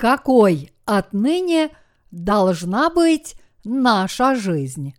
какой 0.00 0.72
отныне 0.86 1.68
должна 2.10 2.88
быть 2.88 3.36
наша 3.64 4.34
жизнь. 4.34 4.94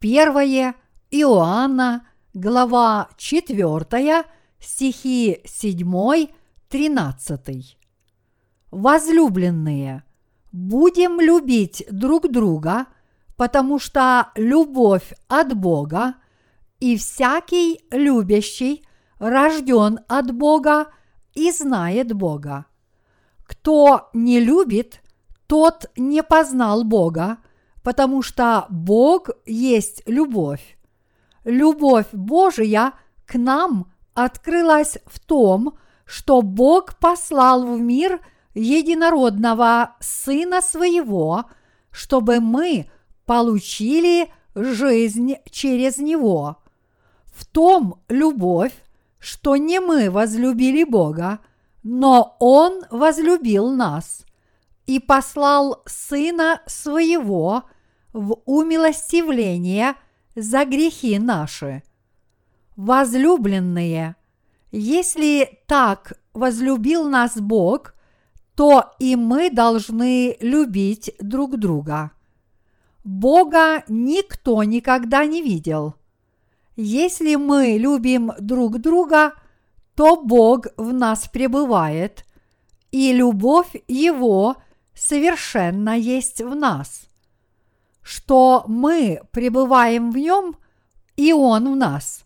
Первое 0.00 0.74
Иоанна, 1.12 2.04
глава 2.34 3.10
4, 3.16 4.24
стихи 4.58 5.40
7, 5.44 6.26
13. 6.68 7.78
Возлюбленные, 8.72 10.02
будем 10.50 11.20
любить 11.20 11.84
друг 11.88 12.28
друга, 12.28 12.86
потому 13.36 13.78
что 13.78 14.32
любовь 14.34 15.12
от 15.28 15.56
Бога, 15.56 16.16
и 16.80 16.96
всякий 16.96 17.82
любящий 17.92 18.84
рожден 19.20 20.00
от 20.08 20.34
Бога 20.34 20.88
и 21.34 21.52
знает 21.52 22.12
Бога. 22.12 22.67
Кто 23.48 24.10
не 24.12 24.40
любит, 24.40 25.00
тот 25.46 25.86
не 25.96 26.22
познал 26.22 26.84
Бога, 26.84 27.38
потому 27.82 28.20
что 28.20 28.66
Бог 28.68 29.30
есть 29.46 30.02
любовь. 30.06 30.78
Любовь 31.44 32.08
Божия 32.12 32.92
к 33.24 33.36
нам 33.36 33.90
открылась 34.12 34.98
в 35.06 35.18
том, 35.18 35.78
что 36.04 36.42
Бог 36.42 36.98
послал 36.98 37.64
в 37.64 37.80
мир 37.80 38.20
единородного 38.52 39.96
Сына 39.98 40.60
Своего, 40.60 41.46
чтобы 41.90 42.40
мы 42.40 42.90
получили 43.24 44.30
жизнь 44.54 45.36
через 45.50 45.96
Него. 45.96 46.58
В 47.24 47.46
том 47.46 48.02
любовь, 48.08 48.74
что 49.18 49.56
не 49.56 49.80
мы 49.80 50.10
возлюбили 50.10 50.84
Бога, 50.84 51.38
но 51.90 52.36
Он 52.38 52.82
возлюбил 52.90 53.70
нас 53.70 54.26
и 54.84 55.00
послал 55.00 55.82
Сына 55.86 56.60
Своего 56.66 57.64
в 58.12 58.42
умилостивление 58.44 59.94
за 60.36 60.66
грехи 60.66 61.18
наши. 61.18 61.82
Возлюбленные, 62.76 64.16
если 64.70 65.62
так 65.66 66.20
возлюбил 66.34 67.08
нас 67.08 67.38
Бог, 67.38 67.94
то 68.54 68.92
и 68.98 69.16
мы 69.16 69.48
должны 69.50 70.36
любить 70.40 71.14
друг 71.20 71.56
друга. 71.56 72.10
Бога 73.02 73.82
никто 73.88 74.62
никогда 74.62 75.24
не 75.24 75.40
видел. 75.40 75.94
Если 76.76 77.36
мы 77.36 77.78
любим 77.78 78.32
друг 78.38 78.78
друга, 78.78 79.32
то 79.98 80.14
Бог 80.14 80.68
в 80.76 80.92
нас 80.92 81.26
пребывает, 81.26 82.24
и 82.92 83.12
любовь 83.12 83.74
Его 83.88 84.54
совершенно 84.94 85.98
есть 85.98 86.40
в 86.40 86.54
нас. 86.54 87.08
Что 88.00 88.62
мы 88.68 89.20
пребываем 89.32 90.12
в 90.12 90.16
Нем, 90.16 90.56
и 91.16 91.32
Он 91.32 91.72
в 91.72 91.76
нас, 91.76 92.22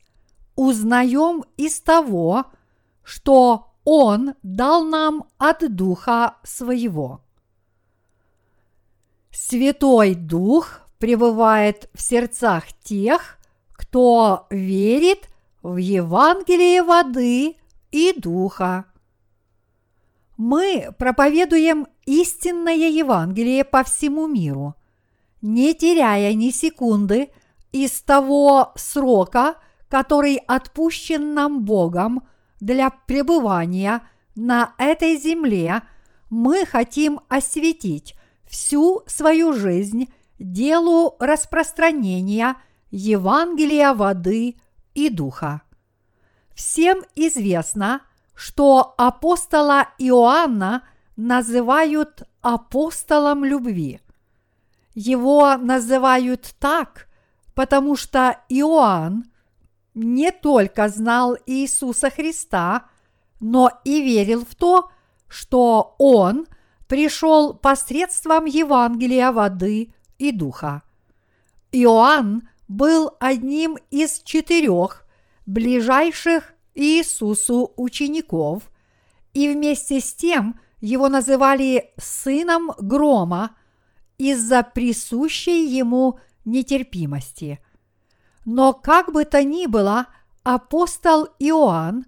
узнаем 0.55 1.45
из 1.57 1.81
того, 1.81 2.45
что 3.03 3.69
Он 3.85 4.35
дал 4.43 4.85
нам 4.85 5.25
от 5.39 5.75
Духа 5.75 6.37
Своего. 6.43 7.23
Святой 9.31 10.15
Дух 10.15 10.83
пребывает 10.99 11.89
в 11.95 12.03
сердцах 12.03 12.65
тех, 12.85 13.39
кто 13.73 14.47
верит 14.51 15.31
в 15.63 15.79
Евангелие 15.79 16.83
воды 16.83 17.57
и 17.93 18.13
духа. 18.19 18.87
Мы 20.37 20.89
проповедуем 20.99 21.87
истинное 22.05 22.89
Евангелие 22.89 23.65
по 23.65 23.85
всему 23.85 24.27
миру, 24.27 24.75
не 25.41 25.75
теряя 25.75 26.35
ни 26.35 26.51
секунды 26.51 27.31
из 27.71 28.03
того 28.03 28.73
срока, 28.75 29.57
который 29.89 30.37
отпущен 30.37 31.35
нам 31.35 31.65
Богом 31.65 32.27
для 32.61 32.91
пребывания 32.91 34.03
на 34.35 34.75
этой 34.79 35.17
земле, 35.17 35.83
мы 36.31 36.65
хотим 36.65 37.21
осветить 37.29 38.15
всю 38.47 39.03
свою 39.07 39.53
жизнь 39.53 40.13
делу 40.39 41.17
распространения 41.21 42.57
Евангелия 42.91 43.93
воды 43.93 44.57
и 44.95 45.11
духа. 45.11 45.63
Всем 46.55 47.03
известно, 47.15 48.03
что 48.35 48.95
апостола 48.97 49.89
Иоанна 49.99 50.83
называют 51.17 52.23
апостолом 52.41 53.45
любви. 53.45 54.01
Его 54.95 55.57
называют 55.57 56.55
так, 56.59 57.09
потому 57.55 57.97
что 57.97 58.39
Иоанн 58.49 59.25
не 59.95 60.31
только 60.31 60.89
знал 60.89 61.37
Иисуса 61.47 62.11
Христа, 62.11 62.87
но 63.41 63.71
и 63.85 64.03
верил 64.03 64.45
в 64.45 64.55
то, 64.55 64.91
что 65.29 65.95
Он 65.99 66.47
пришел 66.89 67.55
посредством 67.55 68.45
Евангелия 68.45 69.33
воды 69.33 69.95
и 70.19 70.33
духа. 70.33 70.83
Иоанн 71.73 72.49
был 72.69 73.17
одним 73.19 73.79
из 73.91 74.21
четырех 74.23 75.02
ближайших 75.47 76.55
Иисусу 76.75 77.73
учеников, 77.77 78.71
и 79.35 79.49
вместе 79.49 80.01
с 80.01 80.13
тем 80.15 80.61
его 80.81 81.09
называли 81.09 81.93
сыном 81.97 82.73
грома 82.79 83.57
из-за 84.19 84.63
присущей 84.63 85.67
ему 85.67 86.19
нетерпимости. 86.45 87.61
Но 88.45 88.73
как 88.73 89.13
бы 89.13 89.25
то 89.25 89.43
ни 89.43 89.67
было, 89.67 90.07
апостол 90.43 91.29
Иоанн 91.39 92.05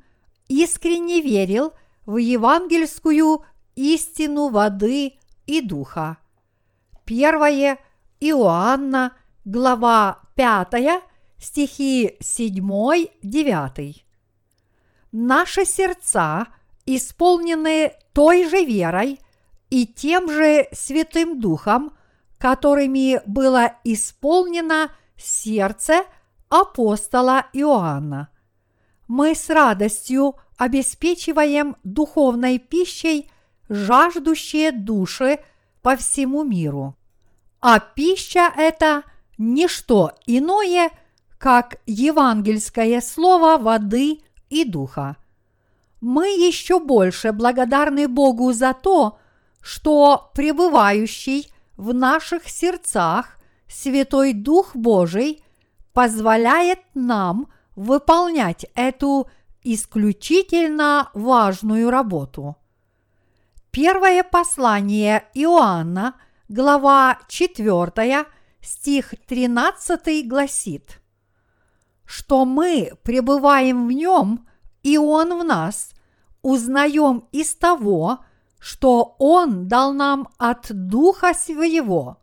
искренне 0.48 1.20
верил 1.20 1.72
в 2.06 2.16
евангельскую 2.16 3.44
истину 3.76 4.48
воды 4.48 5.14
и 5.46 5.60
духа. 5.60 6.18
Первое 7.04 7.78
Иоанна, 8.20 9.12
глава 9.44 10.20
5, 10.34 11.02
стихи 11.38 12.16
7-9. 12.20 13.96
Наши 15.12 15.64
сердца 15.64 16.46
исполнены 16.86 17.92
той 18.12 18.48
же 18.48 18.64
верой 18.64 19.20
и 19.70 19.86
тем 19.86 20.30
же 20.30 20.68
Святым 20.72 21.40
Духом, 21.40 21.96
которыми 22.38 23.20
было 23.26 23.76
исполнено 23.84 24.90
сердце 25.16 26.04
апостола 26.48 27.46
Иоанна. 27.52 28.28
Мы 29.08 29.34
с 29.34 29.50
радостью 29.50 30.36
обеспечиваем 30.56 31.76
духовной 31.84 32.58
пищей 32.58 33.30
жаждущие 33.68 34.72
души 34.72 35.38
по 35.82 35.96
всему 35.96 36.44
миру. 36.44 36.96
А 37.60 37.80
пища– 37.80 38.52
это 38.56 39.04
не 39.38 39.68
что 39.68 40.12
иное, 40.26 40.90
как 41.44 41.76
евангельское 41.84 43.02
слово 43.02 43.58
воды 43.58 44.20
и 44.48 44.64
духа. 44.64 45.18
Мы 46.00 46.28
еще 46.28 46.80
больше 46.80 47.32
благодарны 47.32 48.08
Богу 48.08 48.54
за 48.54 48.72
то, 48.72 49.18
что 49.60 50.30
пребывающий 50.32 51.52
в 51.76 51.92
наших 51.92 52.48
сердцах 52.48 53.38
Святой 53.68 54.32
Дух 54.32 54.74
Божий 54.74 55.44
позволяет 55.92 56.78
нам 56.94 57.48
выполнять 57.76 58.64
эту 58.74 59.28
исключительно 59.62 61.10
важную 61.12 61.90
работу. 61.90 62.56
Первое 63.70 64.22
послание 64.22 65.26
Иоанна, 65.34 66.14
глава 66.48 67.18
4, 67.28 68.24
стих 68.62 69.14
13 69.26 70.26
гласит, 70.26 71.03
что 72.04 72.44
мы 72.44 72.92
пребываем 73.02 73.86
в 73.86 73.92
нем, 73.92 74.46
и 74.82 74.98
он 74.98 75.38
в 75.38 75.44
нас, 75.44 75.90
узнаем 76.42 77.26
из 77.32 77.54
того, 77.54 78.20
что 78.58 79.16
Он 79.18 79.68
дал 79.68 79.92
нам 79.92 80.28
от 80.38 80.68
Духа 80.70 81.34
Своего. 81.34 82.18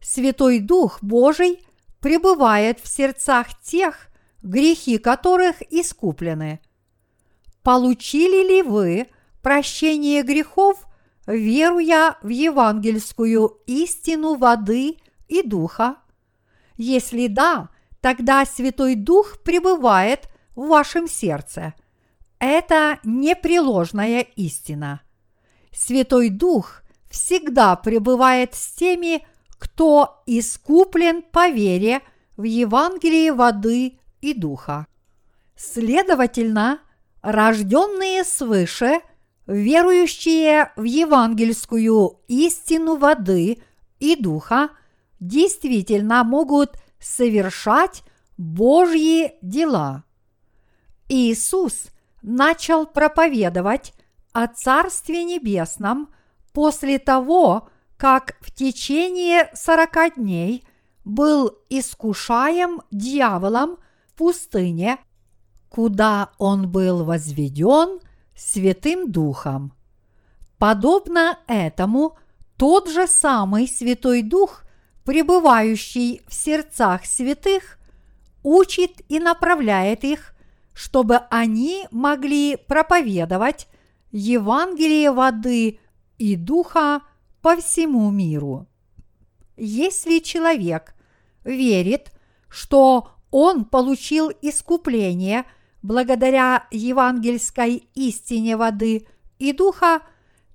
Святой 0.00 0.60
Дух 0.60 0.98
Божий 1.02 1.66
пребывает 2.00 2.78
в 2.80 2.86
сердцах 2.88 3.60
тех, 3.60 4.08
грехи 4.42 4.98
которых 4.98 5.62
искуплены. 5.72 6.60
Получили 7.62 8.46
ли 8.46 8.62
вы 8.62 9.08
прощение 9.42 10.22
грехов, 10.22 10.84
веруя 11.26 12.18
в 12.22 12.28
евангельскую 12.28 13.60
истину 13.66 14.34
воды 14.34 14.98
и 15.28 15.42
духа? 15.42 15.96
Если 16.76 17.26
да, 17.28 17.70
тогда 18.04 18.44
Святой 18.44 18.96
Дух 18.96 19.38
пребывает 19.42 20.28
в 20.54 20.66
вашем 20.66 21.08
сердце. 21.08 21.72
Это 22.38 22.98
непреложная 23.02 24.20
истина. 24.36 25.00
Святой 25.72 26.28
Дух 26.28 26.82
всегда 27.10 27.76
пребывает 27.76 28.54
с 28.54 28.72
теми, 28.72 29.26
кто 29.56 30.22
искуплен 30.26 31.22
по 31.22 31.48
вере 31.48 32.02
в 32.36 32.42
Евангелие 32.42 33.32
воды 33.32 33.98
и 34.20 34.34
духа. 34.34 34.86
Следовательно, 35.56 36.80
рожденные 37.22 38.22
свыше, 38.24 39.00
верующие 39.46 40.72
в 40.76 40.82
евангельскую 40.82 42.20
истину 42.28 42.96
воды 42.96 43.62
и 43.98 44.14
духа, 44.14 44.68
действительно 45.20 46.22
могут 46.22 46.76
совершать 47.04 48.02
Божьи 48.36 49.34
дела. 49.42 50.04
Иисус 51.08 51.88
начал 52.22 52.86
проповедовать 52.86 53.92
о 54.32 54.46
Царстве 54.48 55.22
Небесном 55.24 56.08
после 56.52 56.98
того, 56.98 57.68
как 57.96 58.36
в 58.40 58.50
течение 58.52 59.50
сорока 59.54 60.10
дней 60.10 60.66
был 61.04 61.58
искушаем 61.68 62.80
дьяволом 62.90 63.76
в 64.08 64.14
пустыне, 64.14 64.98
куда 65.68 66.30
он 66.38 66.70
был 66.70 67.04
возведен 67.04 68.00
Святым 68.34 69.12
Духом. 69.12 69.74
Подобно 70.58 71.38
этому, 71.46 72.16
тот 72.56 72.88
же 72.88 73.06
самый 73.06 73.68
Святой 73.68 74.22
Дух, 74.22 74.63
пребывающий 75.04 76.22
в 76.26 76.34
сердцах 76.34 77.04
святых, 77.04 77.78
учит 78.42 79.02
и 79.08 79.18
направляет 79.18 80.04
их, 80.04 80.34
чтобы 80.72 81.18
они 81.30 81.86
могли 81.90 82.56
проповедовать 82.56 83.68
Евангелие 84.10 85.12
воды 85.12 85.78
и 86.18 86.36
духа 86.36 87.02
по 87.42 87.56
всему 87.56 88.10
миру. 88.10 88.66
Если 89.56 90.18
человек 90.18 90.94
верит, 91.44 92.10
что 92.48 93.10
он 93.30 93.64
получил 93.64 94.32
искупление 94.42 95.44
благодаря 95.82 96.66
евангельской 96.70 97.88
истине 97.94 98.56
воды 98.56 99.06
и 99.38 99.52
духа, 99.52 100.00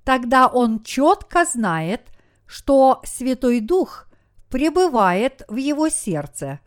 тогда 0.03 0.47
он 0.47 0.83
четко 0.83 1.45
знает, 1.45 2.01
что 2.45 3.01
Святой 3.05 3.59
Дух 3.59 4.08
пребывает 4.49 5.43
в 5.47 5.55
его 5.55 5.89
сердце. 5.89 6.59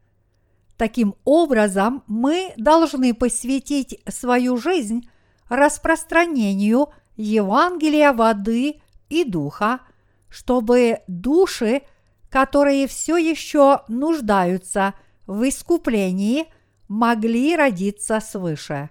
Таким 0.76 1.14
образом, 1.24 2.02
мы 2.06 2.52
должны 2.56 3.14
посвятить 3.14 4.00
свою 4.08 4.56
жизнь 4.56 5.08
распространению 5.48 6.88
Евангелия 7.16 8.12
воды 8.12 8.80
и 9.08 9.24
духа, 9.24 9.80
чтобы 10.28 11.00
души, 11.06 11.82
которые 12.30 12.86
все 12.86 13.16
еще 13.16 13.82
нуждаются 13.88 14.94
в 15.26 15.46
искуплении, 15.46 16.46
могли 16.88 17.54
родиться 17.54 18.20
свыше. 18.20 18.90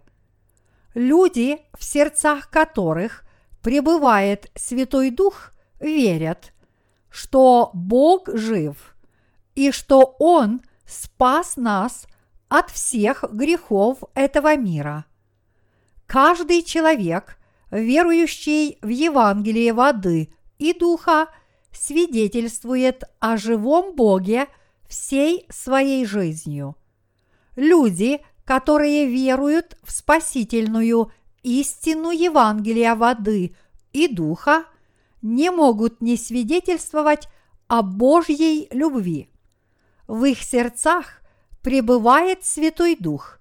Люди, 0.94 1.60
в 1.78 1.84
сердцах 1.84 2.50
которых 2.50 3.24
пребывает 3.62 4.52
Святой 4.56 5.10
Дух, 5.10 5.52
верят, 5.80 6.51
что 7.12 7.70
Бог 7.74 8.30
жив 8.34 8.96
и 9.54 9.72
что 9.72 10.16
Он 10.18 10.62
спас 10.88 11.58
нас 11.58 12.08
от 12.48 12.72
всех 12.72 13.26
грехов 13.32 14.00
этого 14.16 14.56
мира. 14.56 15.06
Каждый 16.08 16.64
человек, 16.64 17.38
верующий 17.70 18.78
в 18.82 18.88
Евангелие 18.88 19.74
воды 19.74 20.34
и 20.58 20.74
духа, 20.74 21.28
свидетельствует 21.72 23.04
о 23.20 23.38
живом 23.38 23.96
Боге 23.96 24.48
всей 24.88 25.46
своей 25.50 26.06
жизнью. 26.06 26.76
Люди, 27.56 28.22
которые 28.44 29.08
веруют 29.08 29.78
в 29.84 29.92
спасительную 29.92 31.12
истину 31.44 32.12
Евангелия 32.12 32.96
воды 32.96 33.56
и 33.94 34.08
духа, 34.08 34.66
не 35.22 35.52
могут 35.52 36.02
не 36.02 36.18
свидетельствовать 36.18 37.28
о 37.68 37.82
Божьей 37.82 38.68
любви. 38.72 39.30
В 40.08 40.26
их 40.26 40.42
сердцах 40.42 41.22
пребывает 41.62 42.44
Святой 42.44 42.96
Дух, 42.96 43.40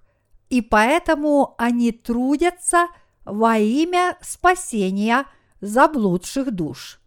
и 0.49 0.61
поэтому 0.61 1.55
они 1.57 1.91
трудятся 1.91 2.87
во 3.25 3.57
имя 3.57 4.17
спасения 4.21 5.25
заблудших 5.59 6.51
душ. 6.51 6.99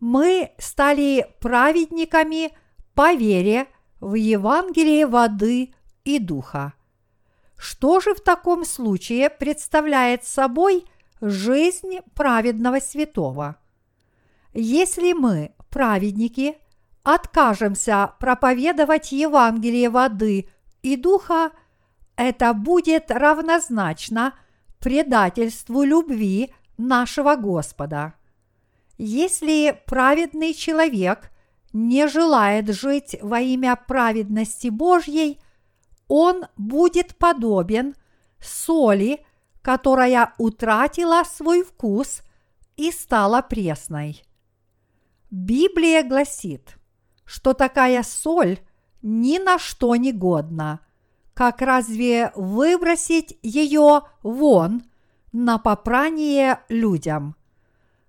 Мы 0.00 0.52
стали 0.58 1.26
праведниками 1.40 2.56
по 2.94 3.14
вере 3.14 3.68
в 4.00 4.14
Евангелие 4.14 5.06
воды 5.06 5.74
и 6.04 6.18
духа. 6.18 6.74
Что 7.56 8.00
же 8.00 8.14
в 8.14 8.20
таком 8.20 8.64
случае 8.64 9.30
представляет 9.30 10.24
собой 10.24 10.84
жизнь 11.20 12.00
праведного 12.14 12.80
святого? 12.80 13.56
Если 14.54 15.12
мы, 15.12 15.52
праведники, 15.68 16.56
откажемся 17.02 18.14
проповедовать 18.20 19.10
Евангелие 19.10 19.90
воды 19.90 20.48
и 20.82 20.96
духа, 20.96 21.50
это 22.14 22.54
будет 22.54 23.10
равнозначно 23.10 24.32
предательству 24.78 25.82
любви 25.82 26.54
нашего 26.78 27.34
Господа. 27.34 28.14
Если 28.96 29.82
праведный 29.86 30.54
человек 30.54 31.32
не 31.72 32.06
желает 32.06 32.72
жить 32.72 33.16
во 33.20 33.40
имя 33.40 33.74
праведности 33.74 34.68
Божьей, 34.68 35.40
он 36.06 36.44
будет 36.56 37.16
подобен 37.16 37.96
соли, 38.40 39.26
которая 39.62 40.32
утратила 40.38 41.24
свой 41.24 41.64
вкус 41.64 42.22
и 42.76 42.92
стала 42.92 43.42
пресной. 43.42 44.22
Библия 45.34 46.02
гласит, 46.02 46.76
что 47.24 47.54
такая 47.54 48.02
соль 48.02 48.58
ни 49.02 49.38
на 49.38 49.58
что 49.58 49.96
не 49.96 50.12
годна, 50.12 50.80
как 51.34 51.60
разве 51.60 52.30
выбросить 52.36 53.38
ее 53.42 54.02
вон 54.22 54.84
на 55.32 55.58
попрание 55.58 56.60
людям– 56.68 57.36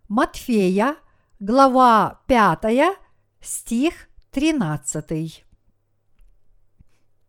Матфея, 0.08 0.98
глава 1.40 2.22
5, 2.28 2.96
стих 3.42 4.08
13. 4.30 5.44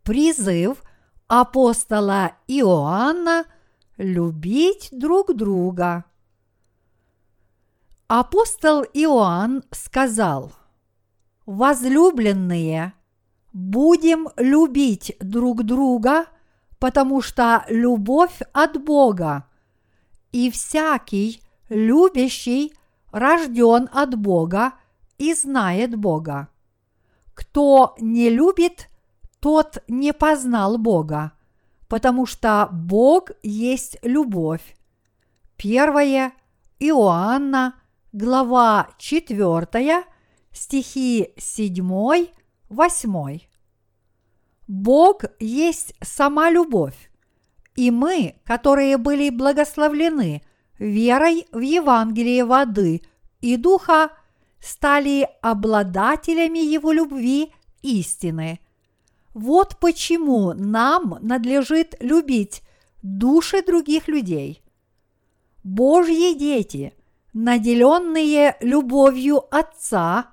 Призыв 0.03 0.83
апостола 1.27 2.33
Иоанна 2.47 3.47
любить 3.97 4.91
друг 4.93 5.35
друга. 5.35 6.05
Апостол 8.09 8.85
Иоанн 8.95 9.65
сказал, 9.73 10.53
«Возлюбленные, 11.45 12.93
будем 13.53 14.29
любить 14.37 15.17
друг 15.19 15.65
друга, 15.65 16.27
потому 16.79 17.21
что 17.21 17.65
любовь 17.69 18.39
от 18.53 18.81
Бога, 18.81 19.49
и 20.31 20.53
всякий, 20.53 21.43
любящий 21.69 22.75
рожден 23.11 23.89
от 23.93 24.15
Бога 24.17 24.75
и 25.19 25.35
знает 25.35 25.97
Бога. 25.97 26.47
Кто 27.35 27.97
не 27.99 28.31
любит, 28.31 28.89
тот 29.41 29.83
не 29.89 30.13
познал 30.13 30.79
Бога, 30.79 31.33
потому 31.89 32.25
что 32.25 32.69
Бог 32.71 33.33
есть 33.43 33.99
любовь. 34.03 34.77
Первое 35.57 36.33
Иоанна, 36.79 37.75
глава 38.17 38.89
4, 38.97 40.05
стихи 40.51 41.29
7, 41.37 42.29
8. 42.71 43.41
Бог 44.67 45.25
есть 45.39 45.95
сама 46.03 46.51
любовь, 46.51 47.11
и 47.75 47.91
мы, 47.91 48.37
которые 48.45 48.97
были 48.97 49.29
благословлены– 49.29 50.43
верой 50.79 51.47
в 51.53 51.61
Евангелие 51.61 52.45
воды 52.45 53.03
и 53.41 53.57
духа 53.57 54.11
стали 54.61 55.29
обладателями 55.43 56.59
его 56.59 56.93
любви 56.93 57.53
истины. 57.83 58.61
Вот 59.35 59.79
почему 59.79 60.55
нам 60.55 61.19
надлежит 61.21 61.95
любить 62.01 62.63
души 63.03 63.63
других 63.63 64.09
людей. 64.09 64.63
Божьи 65.63 66.35
дети, 66.35 66.95
наделенные 67.37 68.57
любовью 68.61 69.45
Отца, 69.55 70.31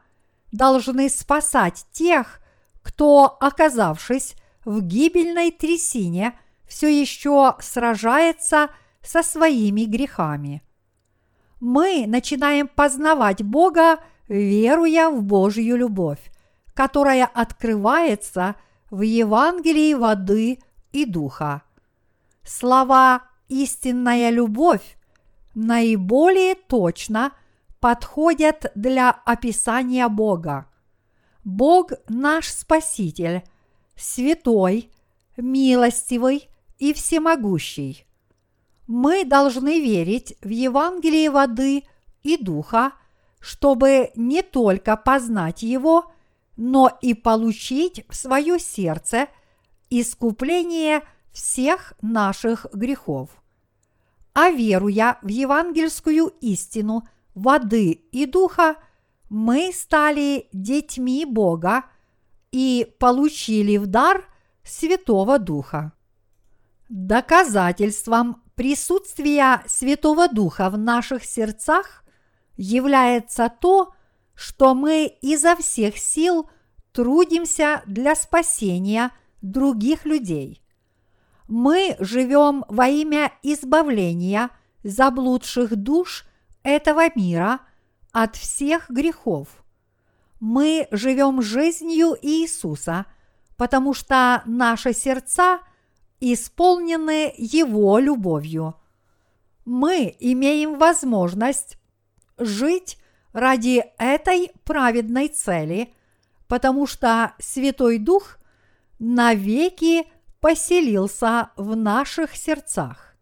должны 0.53 1.09
спасать 1.09 1.85
тех, 1.91 2.39
кто, 2.81 3.25
оказавшись 3.41 4.35
в 4.63 4.79
гибельной 4.79 5.51
трясине, 5.51 6.39
все 6.65 6.87
еще 6.87 7.57
сражается 7.59 8.69
со 9.01 9.21
своими 9.21 9.81
грехами. 9.81 10.63
мы 11.59 12.05
начинаем 12.07 12.69
познавать 12.69 13.43
Бога, 13.43 13.99
веруя 14.29 15.09
в 15.09 15.23
Божью 15.23 15.75
любовь, 15.75 16.31
которая 16.73 17.25
открывается 17.25 18.55
в 18.89 19.01
Евангелии 19.01 19.93
воды 19.93 20.59
и 20.93 21.05
духа. 21.05 21.63
Слова 22.43 23.23
«истинная 23.49 24.29
любовь» 24.29 24.97
наиболее 25.53 26.55
точно 26.55 27.33
подходят 27.79 28.71
для 28.75 29.11
описания 29.11 30.07
Бога. 30.07 30.67
Бог 31.43 31.91
наш 32.07 32.47
Спаситель, 32.47 33.43
святой, 33.95 34.89
милостивый 35.35 36.49
и 36.79 36.93
всемогущий. 36.93 38.05
Мы 38.87 39.25
должны 39.25 39.79
верить 39.79 40.37
в 40.41 40.49
Евангелие 40.49 41.29
воды 41.29 41.83
и 42.21 42.37
духа, 42.37 42.93
чтобы 43.39 44.11
не 44.15 44.41
только 44.41 44.95
познать 44.95 45.63
его, 45.63 46.11
но 46.55 46.89
и 47.01 47.13
получить 47.13 48.05
в 48.09 48.15
свое 48.15 48.59
сердце 48.59 49.27
искупление 49.89 51.01
всех 51.31 51.93
наших 52.01 52.67
грехов. 52.73 53.42
А 54.33 54.49
веруя 54.49 55.19
в 55.21 55.27
евангельскую 55.27 56.27
истину 56.41 57.07
воды 57.35 57.91
и 57.91 58.25
духа, 58.25 58.75
мы 59.29 59.71
стали 59.73 60.47
детьми 60.53 61.25
Бога 61.25 61.85
и 62.51 62.95
получили 62.99 63.77
в 63.77 63.87
дар 63.87 64.25
Святого 64.63 65.39
Духа. 65.39 65.93
Доказательством 66.89 68.43
присутствия 68.55 69.63
Святого 69.67 70.27
Духа 70.27 70.69
в 70.69 70.77
наших 70.77 71.25
сердцах 71.25 72.03
является 72.55 73.49
то, 73.49 73.93
что 74.35 74.73
мы 74.73 75.05
изо 75.21 75.55
всех 75.55 75.97
сил 75.97 76.49
трудимся 76.91 77.81
для 77.85 78.15
спасения 78.15 79.11
других 79.41 80.05
людей. 80.05 80.62
Мы 81.47 81.95
живем 81.99 82.63
во 82.67 82.87
имя 82.87 83.31
избавления 83.43 84.49
заблудших 84.83 85.75
душ 85.75 86.25
этого 86.63 87.03
мира 87.15 87.59
от 88.11 88.35
всех 88.35 88.89
грехов. 88.89 89.47
Мы 90.39 90.87
живем 90.91 91.41
жизнью 91.41 92.17
Иисуса, 92.21 93.05
потому 93.57 93.93
что 93.93 94.41
наши 94.45 94.93
сердца 94.93 95.59
исполнены 96.19 97.33
Его 97.37 97.99
любовью. 97.99 98.75
Мы 99.65 100.15
имеем 100.19 100.77
возможность 100.77 101.77
жить 102.37 102.97
ради 103.31 103.83
этой 103.97 104.51
праведной 104.63 105.27
цели, 105.27 105.93
потому 106.47 106.87
что 106.87 107.33
Святой 107.39 107.97
Дух 107.97 108.37
навеки 108.99 110.05
поселился 110.43 111.49
в 111.55 111.75
наших 111.75 112.35
сердцах. 112.35 113.15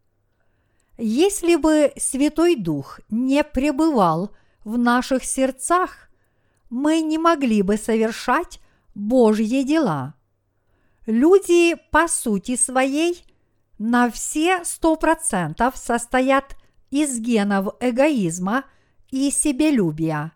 Если 0.98 1.56
бы 1.56 1.94
Святой 1.96 2.56
Дух 2.56 3.00
не 3.10 3.44
пребывал 3.46 4.32
в 4.66 4.78
наших 4.78 5.24
сердцах, 5.24 6.10
мы 6.70 7.00
не 7.00 7.18
могли 7.18 7.62
бы 7.62 7.78
совершать 7.78 8.60
Божьи 8.96 9.64
дела. 9.64 10.16
Люди 11.06 11.76
по 11.92 12.10
сути 12.10 12.58
своей 12.58 13.24
на 13.80 14.12
все 14.12 14.66
сто 14.66 14.98
процентов 14.98 15.78
состоят 15.78 16.58
из 16.90 17.20
генов 17.20 17.76
эгоизма– 17.80 18.66
и 19.12 19.30
себелюбия, 19.30 20.32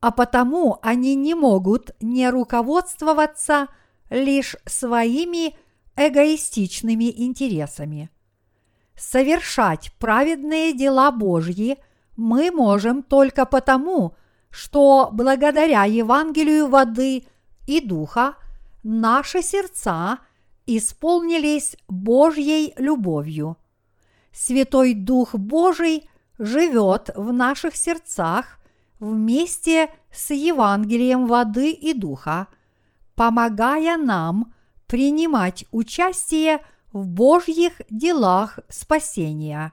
а 0.00 0.10
потому 0.10 0.78
они 0.82 1.14
не 1.14 1.34
могут 1.34 1.90
не 2.00 2.28
руководствоваться 2.30 3.68
лишь 4.10 4.56
своими 4.64 5.54
эгоистичными 5.98 7.10
интересами. 7.10 8.10
Совершать 8.96 9.92
праведные 9.98 10.72
дела 10.72 11.10
Божьи 11.10 11.78
мы 12.16 12.50
можем 12.50 13.02
только 13.02 13.44
потому, 13.44 14.14
что 14.50 15.10
благодаря 15.12 15.84
Евангелию 15.84 16.68
воды 16.68 17.26
и 17.66 17.80
духа 17.80 18.36
наши 18.82 19.42
сердца 19.42 20.18
исполнились 20.66 21.76
Божьей 21.88 22.74
любовью. 22.76 23.56
Святой 24.32 24.94
Дух 24.94 25.34
Божий 25.34 26.08
живет 26.38 27.10
в 27.16 27.32
наших 27.32 27.74
сердцах 27.74 28.58
вместе 29.00 29.90
с 30.12 30.30
Евангелием 30.30 31.26
воды 31.26 31.72
и 31.72 31.92
духа, 31.92 32.48
помогая 33.14 33.96
нам 33.96 34.54
принимать 34.88 35.64
участие 35.70 36.64
в 36.92 37.06
Божьих 37.06 37.80
делах 37.88 38.58
спасения. 38.68 39.72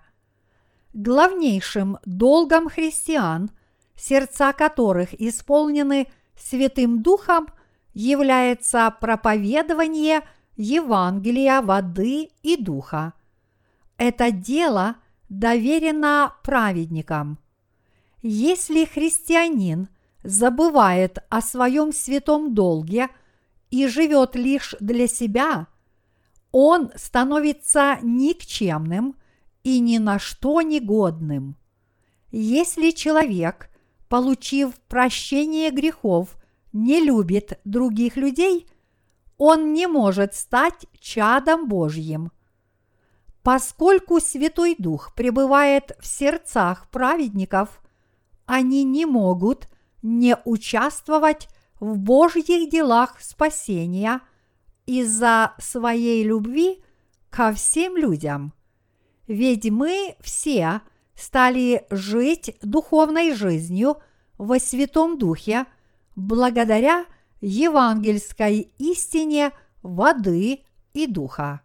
Главнейшим 0.93 1.97
долгом 2.05 2.69
христиан, 2.69 3.49
сердца 3.95 4.53
которых 4.53 5.19
исполнены 5.19 6.07
Святым 6.37 7.01
Духом, 7.01 7.47
является 7.93 8.95
проповедование 8.99 10.21
Евангелия 10.57 11.61
воды 11.61 12.29
и 12.43 12.57
духа. 12.57 13.13
Это 13.97 14.29
дело– 14.29 14.97
доверена 15.29 16.33
праведникам. 16.43 17.39
Если 18.21 18.85
христианин 18.85 19.89
забывает 20.23 21.19
о 21.29 21.41
своем 21.41 21.93
святом 21.93 22.53
долге 22.53 23.09
и 23.75 23.87
живет 23.87 24.37
лишь 24.37 24.73
для 24.79 25.05
себя, 25.05 25.67
он 26.53 26.91
становится 26.95 27.97
никчемным 28.01 29.17
и 29.63 29.79
ни 29.81 29.97
на 29.97 30.17
что 30.17 30.61
негодным. 30.61 31.57
Если 32.31 32.91
человек, 32.91 33.69
получив 34.07 34.75
прощение 34.87 35.71
грехов, 35.71 36.37
не 36.71 37.01
любит 37.01 37.59
других 37.65 38.15
людей, 38.15 38.65
он 39.37 39.73
не 39.73 39.87
может 39.87 40.35
стать 40.35 40.85
чадом 40.97 41.67
Божьим. 41.67 42.31
Поскольку 43.43 44.21
Святой 44.21 44.77
Дух 44.79 45.13
пребывает 45.15 45.97
в 45.99 46.07
сердцах 46.07 46.89
праведников, 46.91 47.81
они 48.45 48.85
не 48.85 49.05
могут 49.05 49.67
не 50.01 50.37
участвовать 50.45 51.49
в 51.79 51.97
Божьих 51.97 52.69
делах 52.69 53.21
спасения 53.21 54.21
из-за 54.85 55.53
своей 55.57 56.23
любви 56.23 56.83
ко 57.29 57.51
всем 57.53 57.97
людям. 57.97 58.53
Ведь 59.27 59.69
мы 59.69 60.15
все 60.19 60.81
стали 61.15 61.85
жить 61.89 62.57
духовной 62.61 63.33
жизнью 63.33 63.97
во 64.37 64.59
Святом 64.59 65.17
Духе 65.17 65.65
благодаря 66.15 67.05
евангельской 67.41 68.71
истине 68.77 69.51
воды 69.81 70.61
и 70.93 71.07
духа. 71.07 71.61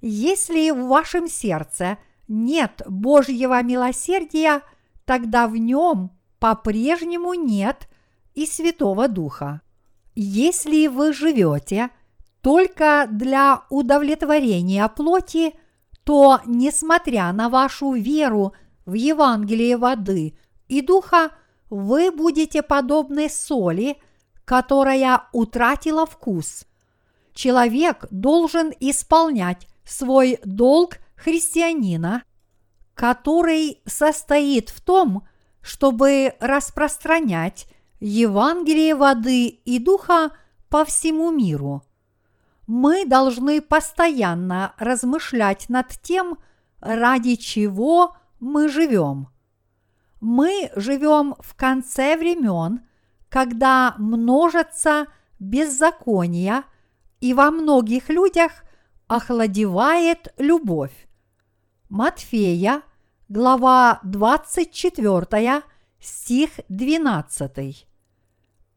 Если 0.00 0.70
в 0.70 0.86
вашем 0.88 1.28
сердце 1.28 1.98
нет 2.26 2.82
Божьего 2.86 3.62
милосердия, 3.62 4.62
тогда 5.04 5.46
в 5.46 5.56
нем 5.56 6.10
по-прежнему 6.38 7.34
нет 7.34 7.88
и 8.34 8.46
Святого 8.46 9.08
Духа. 9.08 9.62
Если 10.14 10.86
вы 10.86 11.12
живете 11.12 11.90
только 12.42 13.06
для 13.10 13.62
удовлетворения 13.70 14.86
плоти, 14.88 15.54
то, 16.04 16.40
несмотря 16.44 17.32
на 17.32 17.48
вашу 17.48 17.92
веру 17.92 18.52
в 18.84 18.94
Евангелие 18.94 19.76
воды 19.76 20.36
и 20.68 20.80
духа, 20.80 21.30
вы 21.70 22.10
будете 22.10 22.62
подобны 22.62 23.28
соли, 23.28 23.96
которая 24.44 25.22
утратила 25.32 26.04
вкус. 26.04 26.66
Человек 27.32 28.06
должен 28.10 28.72
исполнять 28.80 29.66
свой 29.84 30.38
долг 30.44 30.98
христианина, 31.16 32.24
который 32.94 33.80
состоит 33.86 34.68
в 34.68 34.80
том, 34.80 35.26
чтобы 35.62 36.34
распространять 36.40 37.66
Евангелие 38.04 38.96
воды 38.96 39.46
и 39.46 39.78
духа 39.78 40.32
по 40.68 40.84
всему 40.84 41.30
миру. 41.30 41.84
Мы 42.66 43.06
должны 43.06 43.60
постоянно 43.60 44.74
размышлять 44.76 45.68
над 45.68 45.86
тем, 46.02 46.38
ради 46.80 47.36
чего 47.36 48.16
мы 48.40 48.68
живем. 48.68 49.28
Мы 50.20 50.72
живем 50.74 51.36
в 51.38 51.54
конце 51.54 52.16
времен, 52.16 52.80
когда 53.28 53.94
множатся 53.98 55.06
беззакония, 55.38 56.64
и 57.20 57.34
во 57.34 57.52
многих 57.52 58.08
людях 58.08 58.64
охладевает 59.06 60.34
любовь. 60.38 61.06
Матфея, 61.88 62.82
глава 63.28 64.00
24, 64.02 65.62
стих 66.00 66.50
12. 66.68 67.86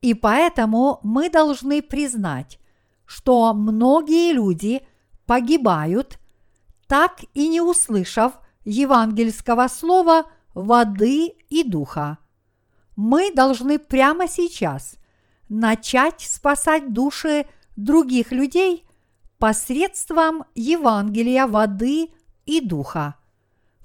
И 0.02 0.14
поэтому 0.14 1.00
мы 1.04 1.30
должны 1.30 1.82
признать, 1.82 2.60
что 3.06 3.54
многие 3.54 4.34
люди 4.34 4.86
погибают, 5.26 6.20
так 6.88 7.22
и 7.34 7.48
не 7.48 7.62
услышав 7.62 8.34
евангельского 8.64 9.68
слова 9.68 10.26
воды 10.54 11.34
и 11.50 11.64
духа. 11.64 12.18
Мы 12.96 13.34
должны 13.34 13.80
прямо 13.80 14.28
сейчас 14.28 14.96
начать 15.50 16.22
спасать 16.22 16.94
души 16.94 17.46
других 17.76 18.32
людей 18.32 18.86
посредством 19.38 20.46
Евангелия 20.56 21.46
воды 21.46 22.10
и 22.46 22.62
духа. 22.62 23.16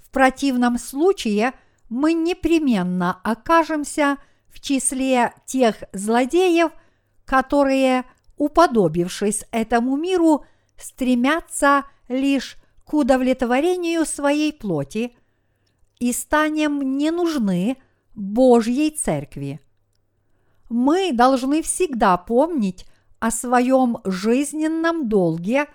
В 0.02 0.10
противном 0.10 0.78
случае 0.78 1.52
мы 1.88 2.12
непременно 2.12 3.20
окажемся 3.24 4.18
в 4.52 4.61
числе 4.61 5.33
тех 5.47 5.83
злодеев, 5.92 6.73
которые, 7.25 8.04
уподобившись 8.37 9.45
этому 9.50 9.97
миру, 9.97 10.45
стремятся 10.76 11.85
лишь 12.09 12.57
к 12.85 12.95
удовлетворению 12.95 14.04
своей 14.04 14.52
плоти 14.52 15.16
и 15.99 16.12
станем 16.12 16.97
не 16.97 17.11
нужны 17.11 17.76
Божьей 18.14 18.90
Церкви. 18.90 19.61
Мы 20.69 21.12
должны 21.12 21.62
всегда 21.62 22.16
помнить 22.16 22.87
о 23.19 23.30
своем 23.30 23.99
жизненном 24.04 25.09
долге 25.09 25.66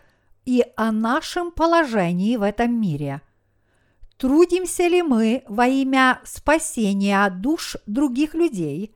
и 0.46 0.66
о 0.76 0.92
нашем 0.92 1.52
положении 1.52 2.38
в 2.38 2.42
этом 2.42 2.80
мире. 2.80 3.22
Трудимся 4.18 4.88
ли 4.88 5.02
мы 5.02 5.44
во 5.48 5.68
имя 5.68 6.22
спасения 6.24 7.30
душ 7.30 7.76
других 7.86 8.34
людей, 8.34 8.96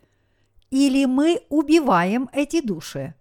или 0.70 1.06
мы 1.06 1.42
убиваем 1.50 2.30
эти 2.32 2.62
души? 2.62 3.16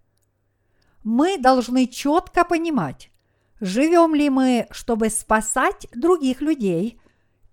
Мы 1.03 1.37
должны 1.37 1.87
четко 1.87 2.45
понимать, 2.45 3.11
живем 3.59 4.15
ли 4.15 4.29
мы, 4.29 4.67
чтобы 4.71 5.09
спасать 5.09 5.87
других 5.93 6.41
людей, 6.41 7.01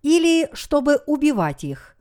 или 0.03 0.49
чтобы 0.53 1.01
убивать 1.07 1.65
их. 1.65 1.97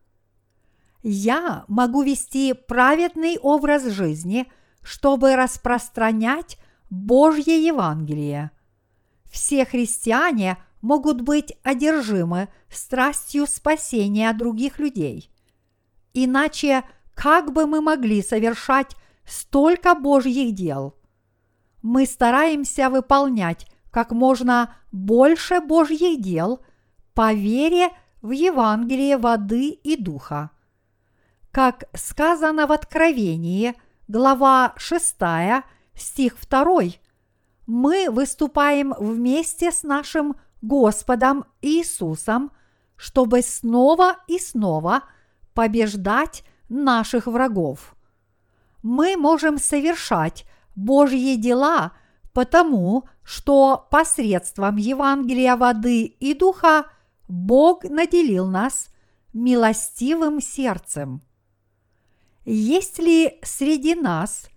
Я 1.01 1.65
могу 1.67 2.03
вести 2.03 2.53
праведный 2.53 3.39
образ 3.39 3.85
жизни, 3.85 4.45
чтобы 4.83 5.35
распространять 5.35 6.59
Божье 6.91 7.63
Евангелие. 7.63 8.51
Все 9.31 9.65
христиане 9.65 10.57
могут 10.85 11.21
быть 11.21 11.57
одержимы 11.63 12.47
страстью 12.69 13.47
спасения 13.47 14.31
других 14.33 14.77
людей. 14.77 15.31
Иначе 16.13 16.83
как 17.15 17.53
бы 17.53 17.65
мы 17.65 17.81
могли 17.81 18.21
совершать 18.21 18.95
столько 19.25 19.95
Божьих 19.95 20.53
дел? 20.53 20.93
Мы 21.81 22.05
стараемся 22.05 22.91
выполнять 22.91 23.65
как 23.89 24.11
можно 24.11 24.75
больше 24.91 25.59
Божьих 25.59 26.21
дел 26.21 26.59
по 27.15 27.33
вере 27.33 27.89
в 28.21 28.29
Евангелие 28.29 29.17
воды 29.17 29.69
и 29.69 29.95
духа. 29.97 30.51
Как 31.49 31.85
сказано 31.95 32.67
в 32.67 32.71
Откровении, 32.71 33.73
глава 34.07 34.73
6, 34.77 35.15
стих 35.95 36.37
2, 36.47 36.81
мы 37.65 38.11
выступаем 38.11 38.93
вместе 38.99 39.71
с 39.71 39.81
нашим 39.81 40.35
Господом 40.61 41.45
Иисусом, 41.61 42.51
чтобы 42.95 43.41
снова 43.41 44.17
и 44.27 44.39
снова 44.39 45.03
побеждать 45.53 46.43
наших 46.69 47.27
врагов. 47.27 47.95
Мы 48.83 49.17
можем 49.17 49.57
совершать 49.57 50.45
Божьи 50.75 51.35
дела 51.35 51.93
потому, 52.33 53.05
что 53.23 53.87
посредством 53.89 54.75
Евангелия 54.75 55.55
воды 55.55 56.03
и 56.03 56.33
духа 56.33 56.85
Бог 57.27 57.83
наделил 57.83 58.47
нас 58.47 58.89
милостивым 59.33 60.41
сердцем. 60.41 61.21
Есть 62.45 62.99
ли 62.99 63.39
среди 63.41 63.95
нас 63.95 64.49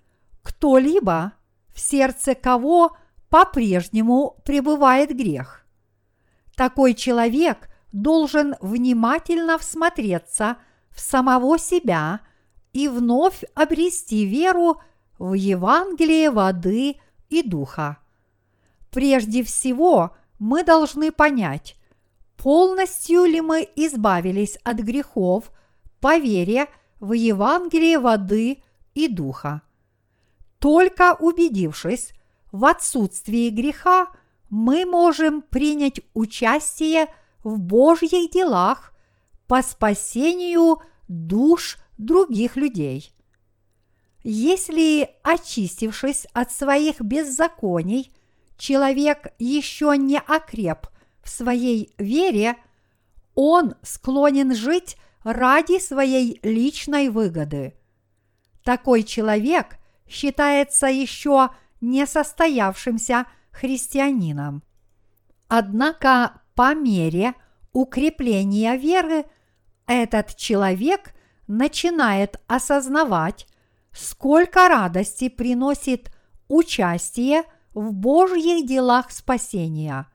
кто-либо, 0.42 1.32
в 1.74 1.80
сердце 1.80 2.34
кого 2.34 2.96
по-прежнему 3.30 4.36
пребывает 4.44 5.16
грех? 5.16 5.57
Такой 6.58 6.94
человек 6.94 7.68
должен 7.92 8.56
внимательно 8.60 9.58
всмотреться 9.58 10.56
в 10.90 10.98
самого 10.98 11.56
себя 11.56 12.18
и 12.72 12.88
вновь 12.88 13.44
обрести 13.54 14.24
веру 14.24 14.80
в 15.20 15.34
Евангелие 15.34 16.32
воды 16.32 16.96
и 17.28 17.42
духа. 17.44 17.98
Прежде 18.90 19.44
всего, 19.44 20.16
мы 20.40 20.64
должны 20.64 21.12
понять, 21.12 21.76
полностью 22.36 23.24
ли 23.26 23.40
мы 23.40 23.68
избавились 23.76 24.58
от 24.64 24.78
грехов 24.78 25.52
по 26.00 26.18
вере 26.18 26.66
в 26.98 27.12
Евангелие 27.12 28.00
воды 28.00 28.64
и 28.94 29.06
духа. 29.06 29.62
Только 30.58 31.14
убедившись 31.14 32.14
в 32.50 32.64
отсутствии 32.64 33.48
греха, 33.50 34.08
мы 34.50 34.86
можем 34.86 35.42
принять 35.42 36.00
участие 36.14 37.06
в 37.44 37.58
Божьих 37.58 38.30
делах 38.30 38.92
по 39.46 39.62
спасению 39.62 40.78
душ 41.08 41.78
других 41.96 42.56
людей. 42.56 43.12
Если, 44.22 45.08
очистившись 45.22 46.26
от 46.32 46.52
своих 46.52 47.00
беззаконий, 47.00 48.12
человек 48.56 49.28
еще 49.38 49.96
не 49.96 50.18
окреп 50.18 50.88
в 51.22 51.28
своей 51.28 51.94
вере, 51.98 52.56
он 53.34 53.74
склонен 53.82 54.54
жить 54.54 54.96
ради 55.22 55.78
своей 55.78 56.40
личной 56.42 57.08
выгоды. 57.08 57.74
Такой 58.64 59.02
человек 59.02 59.78
считается 60.08 60.88
еще 60.88 61.50
несостоявшимся 61.80 63.26
христианином. 63.58 64.62
Однако 65.48 66.42
по 66.54 66.74
мере 66.74 67.34
укрепления 67.72 68.76
веры 68.76 69.24
этот 69.86 70.36
человек 70.36 71.14
начинает 71.46 72.40
осознавать, 72.46 73.46
сколько 73.92 74.68
радости 74.68 75.28
приносит 75.28 76.10
участие 76.48 77.44
в 77.74 77.92
Божьих 77.92 78.66
делах 78.66 79.10
спасения. 79.10 80.06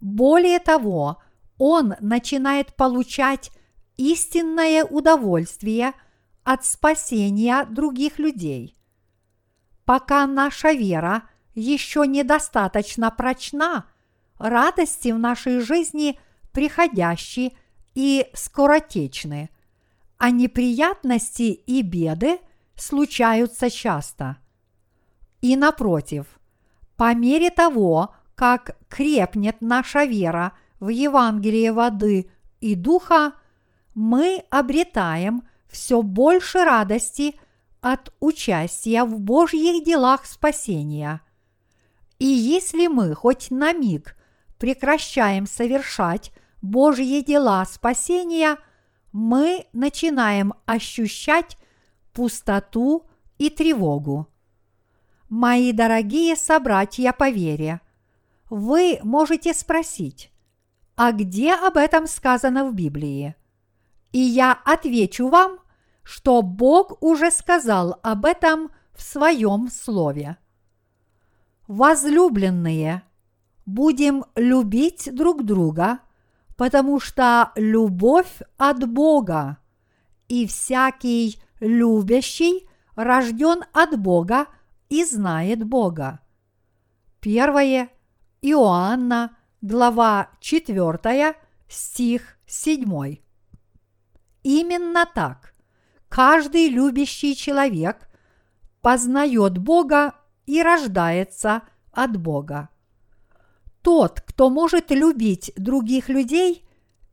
Более 0.00 0.58
того, 0.58 1.22
он 1.58 1.94
начинает 2.00 2.74
получать 2.76 3.50
истинное 3.96 4.84
удовольствие 4.84 5.92
от 6.42 6.64
спасения 6.64 7.64
других 7.64 8.18
людей. 8.18 8.76
Пока 9.84 10.26
наша 10.26 10.72
вера 10.72 11.28
еще 11.54 12.06
недостаточно 12.06 13.10
прочна, 13.10 13.86
радости 14.38 15.08
в 15.08 15.18
нашей 15.18 15.60
жизни 15.60 16.18
приходящие 16.52 17.52
и 17.94 18.26
скоротечны, 18.34 19.50
а 20.18 20.30
неприятности 20.30 21.42
и 21.52 21.82
беды 21.82 22.38
случаются 22.76 23.70
часто. 23.70 24.36
И 25.40 25.56
напротив, 25.56 26.26
по 26.96 27.14
мере 27.14 27.50
того, 27.50 28.14
как 28.34 28.76
крепнет 28.88 29.60
наша 29.60 30.04
вера 30.04 30.52
в 30.80 30.88
Евангелие 30.88 31.72
воды 31.72 32.30
и 32.60 32.74
духа, 32.74 33.34
мы 33.94 34.44
обретаем 34.50 35.46
все 35.68 36.02
больше 36.02 36.64
радости 36.64 37.38
от 37.80 38.12
участия 38.20 39.04
в 39.04 39.20
Божьих 39.20 39.84
делах 39.84 40.24
спасения. 40.24 41.20
И 42.24 42.26
если 42.26 42.86
мы 42.86 43.14
хоть 43.14 43.50
на 43.50 43.74
миг 43.74 44.16
прекращаем 44.58 45.46
совершать 45.46 46.32
Божьи 46.62 47.20
дела 47.20 47.62
спасения, 47.66 48.56
мы 49.12 49.66
начинаем 49.74 50.54
ощущать 50.64 51.58
пустоту 52.14 53.04
и 53.36 53.50
тревогу. 53.50 54.26
Мои 55.28 55.70
дорогие 55.72 56.34
собратья 56.34 57.12
по 57.12 57.28
вере, 57.28 57.82
вы 58.48 59.00
можете 59.02 59.52
спросить, 59.52 60.32
а 60.96 61.12
где 61.12 61.52
об 61.52 61.76
этом 61.76 62.06
сказано 62.06 62.64
в 62.64 62.74
Библии? 62.74 63.34
И 64.12 64.18
я 64.18 64.58
отвечу 64.64 65.28
вам, 65.28 65.58
что 66.02 66.40
Бог 66.40 67.02
уже 67.02 67.30
сказал 67.30 68.00
об 68.02 68.24
этом 68.24 68.70
в 68.94 69.02
своем 69.02 69.68
слове. 69.68 70.38
Возлюбленные, 71.66 73.02
будем 73.64 74.24
любить 74.36 75.08
друг 75.14 75.44
друга, 75.44 76.00
потому 76.56 77.00
что 77.00 77.52
любовь 77.56 78.42
от 78.58 78.88
Бога, 78.88 79.58
и 80.28 80.46
всякий 80.46 81.38
любящий 81.60 82.68
рожден 82.96 83.64
от 83.72 83.98
Бога 83.98 84.46
и 84.88 85.04
знает 85.04 85.64
Бога. 85.64 86.20
Первое 87.20 87.88
Иоанна, 88.42 89.36
глава 89.62 90.28
4, 90.40 91.34
стих 91.68 92.36
7. 92.46 93.18
Именно 94.42 95.06
так 95.14 95.54
каждый 96.10 96.68
любящий 96.68 97.34
человек 97.34 98.08
познает 98.82 99.56
Бога 99.56 100.14
и 100.46 100.62
рождается 100.62 101.62
от 101.92 102.16
Бога. 102.16 102.68
Тот, 103.82 104.20
кто 104.20 104.50
может 104.50 104.90
любить 104.90 105.52
других 105.56 106.08
людей, 106.08 106.66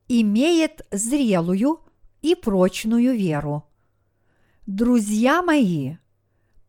имеет 0.08 0.86
зрелую 0.90 1.80
и 2.22 2.34
прочную 2.34 3.16
веру. 3.16 3.68
Друзья 4.66 5.42
мои, 5.42 5.96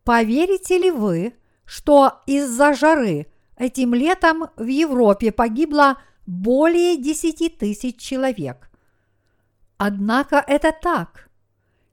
поверите 0.04 0.78
ли 0.78 0.90
вы, 0.90 1.34
что 1.64 2.20
из-за 2.26 2.74
жары 2.74 3.28
этим 3.56 3.94
летом 3.94 4.48
в 4.56 4.66
Европе 4.66 5.32
погибло 5.32 5.98
более 6.26 6.96
10 6.96 7.58
тысяч 7.58 7.96
человек? 7.98 8.70
Однако 9.76 10.42
это 10.46 10.72
так. 10.72 11.30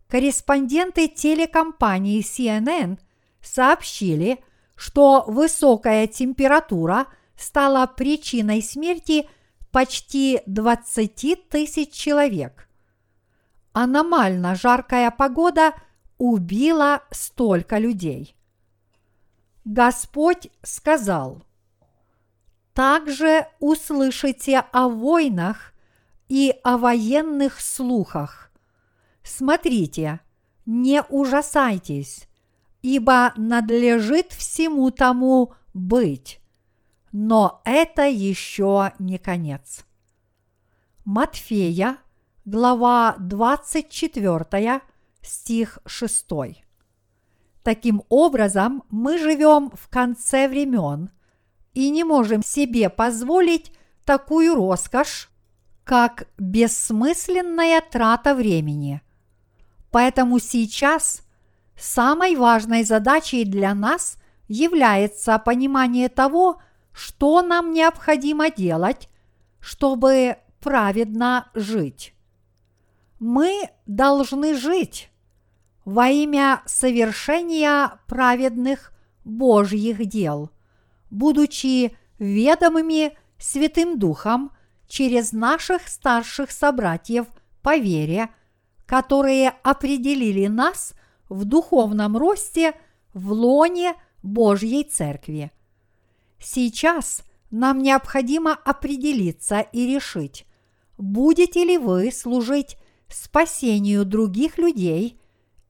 Корреспонденты 0.08 1.08
телекомпании 1.08 2.22
CNN 2.22 3.00
сообщили, 3.42 4.44
что 4.82 5.26
высокая 5.28 6.08
температура 6.08 7.06
стала 7.38 7.86
причиной 7.86 8.64
смерти 8.64 9.30
почти 9.70 10.42
20 10.48 11.48
тысяч 11.50 11.92
человек. 11.92 12.68
Аномально 13.74 14.56
жаркая 14.56 15.12
погода 15.12 15.76
убила 16.18 17.04
столько 17.12 17.78
людей. 17.78 18.36
Господь 19.66 20.50
сказал, 20.64 21.44
«Также 22.74 23.46
услышите 23.60 24.64
о 24.72 24.90
войнах 24.90 25.74
и 26.28 26.56
о 26.64 26.80
военных 26.80 27.62
слухах. 27.62 28.52
Смотрите, 29.22 30.22
не 30.66 31.04
ужасайтесь, 31.04 32.28
ибо 32.82 33.34
надлежит 33.36 34.32
всему 34.32 34.92
тому 34.92 35.54
быть. 35.74 36.40
Но 37.12 37.62
это 37.66 38.08
еще 38.08 38.94
не 39.00 39.18
конец. 39.18 39.86
Матфея, 41.04 41.98
глава 42.46 43.16
24, 43.20 44.82
стих 45.22 45.80
6. 45.86 46.28
Таким 47.64 48.04
образом, 48.10 48.84
мы 48.90 49.18
живем 49.18 49.72
в 49.72 49.88
конце 49.90 50.48
времен 50.48 51.12
и 51.74 51.90
не 51.90 52.04
можем 52.04 52.44
себе 52.44 52.90
позволить 52.90 53.72
такую 54.06 54.56
роскошь, 54.56 55.30
как 55.84 56.28
бессмысленная 56.38 57.82
трата 57.82 58.34
времени. 58.34 59.02
Поэтому 59.92 60.40
сейчас 60.40 61.24
самой 61.82 62.36
важной 62.36 62.84
задачей 62.84 63.46
для 63.46 63.74
нас 63.74 64.18
является 64.48 65.40
понимание 65.40 66.10
того, 66.10 66.62
что 66.94 67.42
нам 67.42 67.72
необходимо 67.72 68.50
делать, 68.52 69.10
чтобы 69.60 70.38
праведно 70.60 71.50
жить. 71.54 72.14
Мы 73.20 73.70
должны 73.86 74.56
жить 74.56 75.10
во 75.86 76.10
имя 76.10 76.62
совершения 76.66 78.00
праведных 78.08 78.94
Божьих 79.24 80.06
дел, 80.06 80.52
будучи 81.10 81.98
ведомыми 82.20 83.18
Святым 83.38 83.98
Духом 83.98 84.52
через 84.88 85.32
наших 85.32 85.88
старших 85.88 86.52
собратьев 86.52 87.28
по 87.62 87.78
вере, 87.78 88.30
которые 88.86 89.50
определили 89.64 90.48
нас 90.48 90.94
в 91.32 91.46
духовном 91.46 92.18
росте 92.18 92.74
в 93.14 93.32
лоне 93.32 93.96
Божьей 94.22 94.84
Церкви. 94.84 95.50
Сейчас 96.40 97.24
нам 97.52 97.82
необходимо 97.82 98.54
определиться 98.54 99.62
и 99.62 99.88
решить, 99.88 100.46
будете 100.98 101.64
ли 101.64 101.78
вы 101.78 102.12
служить 102.12 102.76
спасению 103.08 104.04
других 104.04 104.58
людей 104.58 105.22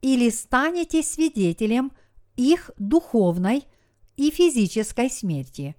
или 0.01 0.31
станете 0.31 1.03
свидетелем 1.03 1.91
их 2.37 2.71
духовной 2.77 3.65
и 4.17 4.31
физической 4.31 5.11
смерти. 5.11 5.75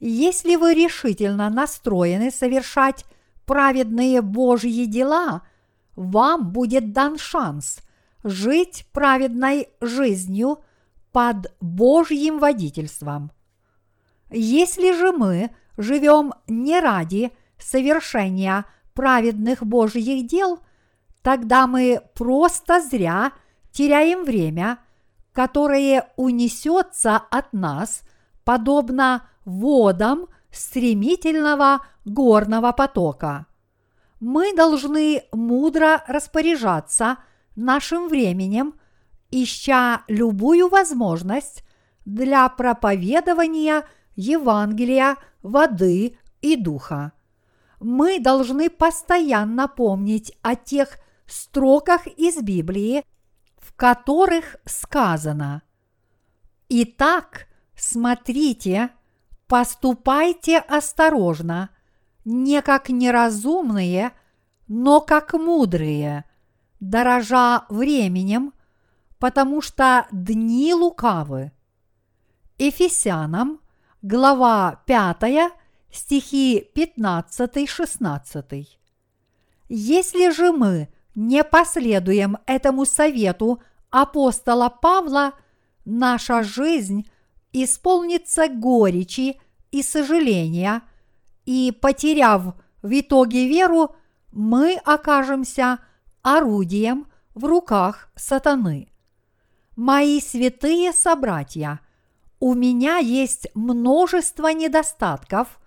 Если 0.00 0.56
вы 0.56 0.72
решительно 0.72 1.50
настроены 1.50 2.30
совершать 2.30 3.04
праведные 3.44 4.22
Божьи 4.22 4.86
дела, 4.86 5.42
вам 5.96 6.50
будет 6.50 6.92
дан 6.92 7.18
шанс 7.18 7.80
жить 8.26 8.86
праведной 8.92 9.68
жизнью 9.80 10.58
под 11.12 11.54
Божьим 11.60 12.40
водительством. 12.40 13.30
Если 14.30 14.92
же 14.92 15.12
мы 15.12 15.50
живем 15.76 16.34
не 16.48 16.80
ради 16.80 17.30
совершения 17.56 18.64
праведных 18.94 19.64
Божьих 19.64 20.26
дел, 20.26 20.58
тогда 21.22 21.68
мы 21.68 22.02
просто 22.14 22.80
зря 22.80 23.32
теряем 23.70 24.24
время, 24.24 24.78
которое 25.32 26.08
унесется 26.16 27.16
от 27.16 27.52
нас, 27.52 28.02
подобно 28.44 29.28
водам 29.44 30.26
стремительного 30.50 31.86
горного 32.04 32.72
потока. 32.72 33.46
Мы 34.18 34.52
должны 34.56 35.22
мудро 35.30 36.02
распоряжаться 36.08 37.18
нашим 37.56 38.08
временем, 38.08 38.74
ища 39.30 40.02
любую 40.08 40.68
возможность 40.68 41.64
для 42.04 42.48
проповедования 42.48 43.84
Евангелия, 44.14 45.16
воды 45.42 46.18
и 46.40 46.56
духа. 46.56 47.12
Мы 47.80 48.20
должны 48.20 48.70
постоянно 48.70 49.68
помнить 49.68 50.32
о 50.42 50.54
тех 50.54 50.98
строках 51.26 52.06
из 52.06 52.40
Библии, 52.40 53.04
в 53.58 53.74
которых 53.74 54.56
сказано 54.64 55.62
«Итак, 56.68 57.48
смотрите, 57.74 58.90
поступайте 59.46 60.58
осторожно, 60.58 61.70
не 62.24 62.62
как 62.62 62.88
неразумные, 62.88 64.12
но 64.68 65.00
как 65.00 65.34
мудрые, 65.34 66.24
дорожа 66.80 67.64
временем, 67.68 68.52
потому 69.18 69.60
что 69.60 70.06
дни 70.10 70.74
лукавы». 70.74 71.52
Ефесянам 72.58 73.60
глава 74.02 74.82
5, 74.86 75.52
стихи 75.90 76.70
15-16. 76.74 78.66
Если 79.68 80.30
же 80.30 80.52
мы 80.52 80.88
не 81.14 81.42
последуем 81.44 82.38
этому 82.46 82.86
совету 82.86 83.60
апостола 83.90 84.68
Павла, 84.68 85.32
наша 85.84 86.42
жизнь 86.42 87.08
исполнится 87.52 88.48
горечи 88.48 89.40
и 89.70 89.82
сожаления, 89.82 90.82
и, 91.44 91.76
потеряв 91.78 92.54
в 92.82 93.00
итоге 93.00 93.48
веру, 93.48 93.94
мы 94.32 94.76
окажемся 94.84 95.78
орудием 96.26 97.06
в 97.34 97.44
руках 97.44 98.10
сатаны. 98.16 98.88
Мои 99.76 100.20
святые 100.20 100.92
собратья– 100.92 101.80
у 102.38 102.54
меня 102.54 102.98
есть 102.98 103.48
множество 103.54 104.48
недостатков, 104.48 105.58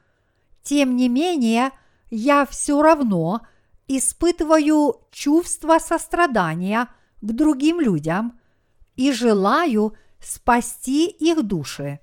тем 0.61 0.95
не 0.95 1.09
менее 1.09 1.71
я 2.11 2.45
все 2.45 2.81
равно 2.81 3.41
испытываю 3.87 5.01
чувство 5.11 5.79
сострадания 5.79 6.87
к 7.21 7.31
другим 7.31 7.81
людям 7.81 8.39
и 8.95 9.11
желаю 9.11 9.95
спасти 10.19 11.07
их 11.07 11.41
души. 11.43 11.99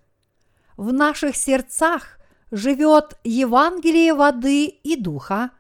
В 0.77 0.93
наших 0.93 1.37
сердцах 1.37 2.19
живет 2.51 3.19
Евангелие 3.23 4.15
воды 4.15 4.67
и 4.67 4.97
духа, 4.97 5.51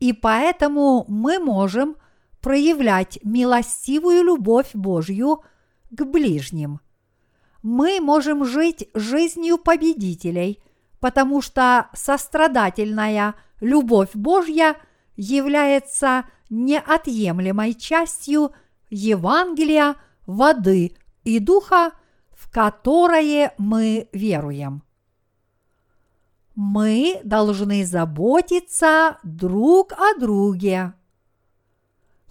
и 0.00 0.12
поэтому 0.12 1.06
мы 1.08 1.38
можем 1.38 1.96
проявлять 2.44 3.18
милостивую 3.24 4.22
любовь 4.22 4.70
Божью 4.74 5.42
к 5.90 6.04
ближним 6.04 6.80
мы 7.64 7.98
можем 7.98 8.44
жить 8.44 8.90
жизнью 8.92 9.56
победителей, 9.56 10.62
потому 11.00 11.40
что 11.40 11.88
сострадательная 11.94 13.36
любовь 13.60 14.10
Божья 14.12 14.76
является 15.16 16.26
неотъемлемой 16.50 17.72
частью 17.72 18.52
Евангелия 18.90 19.96
воды 20.26 20.94
и 21.24 21.38
духа, 21.38 21.92
в 22.32 22.52
которое 22.52 23.54
мы 23.56 24.10
веруем. 24.12 24.82
Мы 26.54 27.18
должны 27.24 27.86
заботиться 27.86 29.16
друг 29.22 29.92
о 29.92 30.20
друге. 30.20 30.92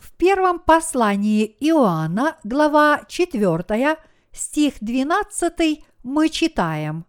В 0.04 0.12
первом 0.18 0.60
послании 0.60 1.46
Иоанна, 1.62 2.36
глава 2.44 3.06
4, 3.08 3.98
стих 4.34 4.74
12, 4.82 5.86
мы 6.04 6.28
читаем 6.28 7.06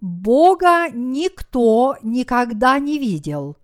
Бога 0.00 0.88
никто 0.88 1.98
никогда 2.02 2.78
не 2.78 2.98
видел. 2.98 3.58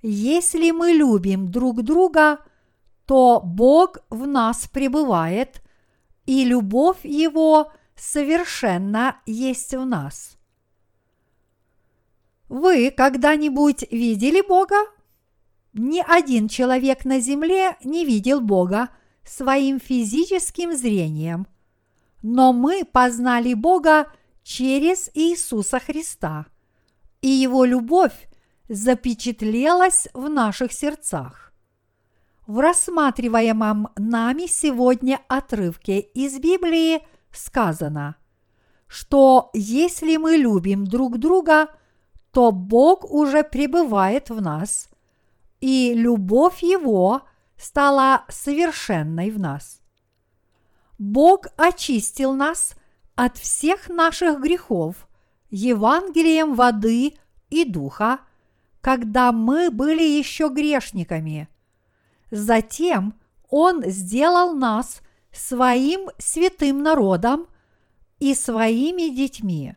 Если 0.00 0.70
мы 0.70 0.92
любим 0.92 1.50
друг 1.50 1.82
друга, 1.82 2.38
то 3.04 3.42
Бог 3.44 3.98
в 4.08 4.26
нас 4.26 4.66
пребывает, 4.66 5.62
и 6.24 6.46
любовь 6.46 7.04
Его 7.04 7.72
совершенно 7.94 9.20
есть 9.26 9.74
в 9.74 9.84
нас. 9.84 10.38
Вы 12.48 12.90
когда-нибудь 12.90 13.84
видели 13.90 14.40
Бога? 14.40 14.78
Ни 15.72 16.00
один 16.00 16.48
человек 16.48 17.04
на 17.04 17.20
земле 17.20 17.76
не 17.84 18.04
видел 18.04 18.40
Бога 18.40 18.88
своим 19.24 19.78
физическим 19.78 20.76
зрением, 20.76 21.46
но 22.22 22.52
мы 22.52 22.84
познали 22.84 23.54
Бога 23.54 24.10
через 24.42 25.10
Иисуса 25.14 25.78
Христа, 25.78 26.46
и 27.22 27.28
Его 27.28 27.64
любовь 27.64 28.28
запечатлелась 28.68 30.08
в 30.12 30.28
наших 30.28 30.72
сердцах. 30.72 31.52
В 32.46 32.58
рассматриваемом 32.58 33.90
нами 33.96 34.46
сегодня 34.46 35.20
отрывке 35.28 36.00
из 36.00 36.40
Библии 36.40 37.06
сказано, 37.30 38.16
что 38.88 39.50
если 39.54 40.16
мы 40.16 40.32
любим 40.36 40.84
друг 40.84 41.18
друга, 41.18 41.68
то 42.32 42.50
Бог 42.50 43.04
уже 43.04 43.44
пребывает 43.44 44.30
в 44.30 44.40
нас– 44.40 44.88
и 45.60 45.92
любовь 45.94 46.62
Его 46.62 47.22
стала 47.56 48.24
совершенной 48.28 49.30
в 49.30 49.38
нас. 49.38 49.80
Бог 50.98 51.46
очистил 51.56 52.34
нас 52.34 52.74
от 53.14 53.36
всех 53.36 53.88
наших 53.88 54.40
грехов 54.40 55.08
Евангелием 55.50 56.54
воды 56.54 57.14
и 57.50 57.64
духа, 57.64 58.20
когда 58.80 59.32
мы 59.32 59.70
были 59.70 60.02
еще 60.02 60.48
грешниками. 60.48 61.48
Затем 62.30 63.14
Он 63.50 63.82
сделал 63.84 64.54
нас 64.54 65.02
своим 65.32 66.08
святым 66.18 66.82
народом 66.82 67.46
и 68.18 68.34
своими 68.34 69.14
детьми. 69.14 69.74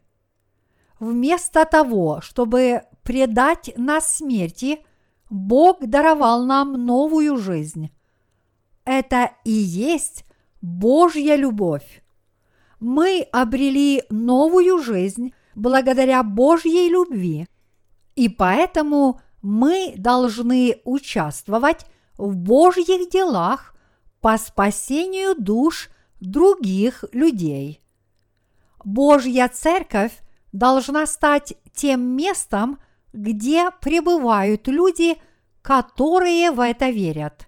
Вместо 0.99 1.65
того, 1.65 2.21
чтобы 2.21 2.83
предать 3.03 3.73
нас 3.75 4.17
смерти– 4.17 4.85
Бог 5.33 5.79
даровал 5.79 6.45
нам 6.45 6.73
новую 6.73 7.37
жизнь. 7.37 7.89
Это 8.85 9.31
и 9.43 9.51
есть 9.51 10.25
Божья 10.61 11.35
любовь. 11.35 12.03
Мы 12.79 13.27
обрели 13.31 14.03
новую 14.11 14.77
жизнь 14.83 15.33
благодаря 15.55 16.21
Божьей 16.21 16.87
любви, 16.87 17.47
и 18.15 18.29
поэтому 18.29 19.21
мы 19.41 19.95
должны 19.97 20.79
участвовать 20.83 21.87
в 22.19 22.35
Божьих 22.35 23.09
делах 23.09 23.75
по 24.21 24.37
спасению 24.37 25.33
душ 25.35 25.89
других 26.21 27.05
людей. 27.11 27.81
Божья 28.85 29.49
церковь 29.51 30.13
должна 30.51 31.07
стать 31.07 31.55
тем 31.73 32.01
местом, 32.01 32.77
где 33.13 33.69
пребывают 33.69 34.67
люди, 34.67 35.17
которые 35.61 36.51
в 36.51 36.59
это 36.59 36.89
верят. 36.89 37.47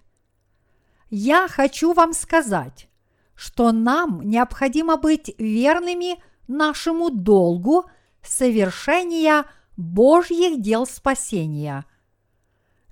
Я 1.10 1.48
хочу 1.48 1.92
вам 1.92 2.12
сказать, 2.12 2.88
что 3.34 3.72
нам 3.72 4.22
необходимо 4.22 4.96
быть 4.96 5.34
верными 5.38 6.22
нашему 6.48 7.10
долгу 7.10 7.84
совершения 8.22 9.44
Божьих 9.76 10.62
дел 10.62 10.86
спасения. 10.86 11.84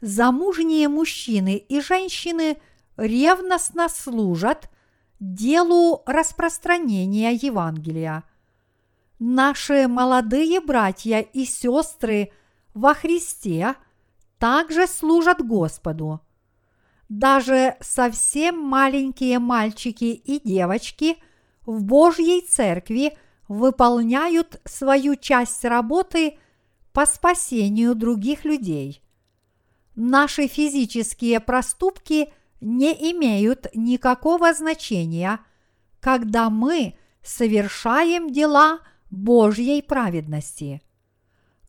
Замужние 0.01 0.89
мужчины 0.89 1.57
и 1.57 1.81
женщины 1.81 2.59
ревностно 2.97 3.89
служат 3.89 4.69
делу 5.19 6.03
распространения 6.05 7.33
Евангелия. 7.33 8.25
Наши 9.19 9.89
молодые 9.89 10.61
братья 10.61 11.21
и 11.21 11.45
сестры– 11.45 12.33
во 12.75 12.93
Христе 12.95 13.77
также 14.39 14.87
служат 14.87 15.41
Господу. 15.41 16.21
Даже 17.09 17.77
совсем 17.81 18.59
маленькие 18.59 19.39
мальчики 19.39 20.05
и 20.05 20.41
девочки 20.41 21.17
в 21.65 21.85
Божьей 21.85 22.43
Церкви 22.43 23.17
выполняют 23.47 24.61
свою 24.65 25.17
часть 25.17 25.65
работы 25.65 26.39
по 26.93 27.07
спасению 27.07 27.95
других 27.95 28.45
людей. 28.45 29.03
Наши 29.95 30.49
физические 30.49 31.41
проступки 31.41 32.33
не 32.61 32.93
имеют 33.13 33.67
никакого 33.75 34.53
значения, 34.53 35.41
когда 36.01 36.51
мы 36.51 36.97
совершаем 37.23 38.31
дела 38.31 38.81
Божьей 39.11 39.83
праведности– 39.83 40.83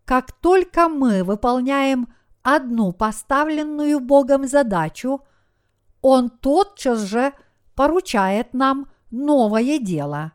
как 0.05 0.31
только 0.31 0.87
мы 0.87 1.23
выполняем 1.23 2.13
одну 2.43 2.93
поставленную 2.93 3.99
Богом 3.99 4.47
задачу, 4.47 5.21
Он 6.01 6.29
тотчас 6.29 7.01
же 7.01 7.33
поручает 7.73 8.53
нам 8.53 8.87
новое 9.09 9.79
дело. 9.79 10.31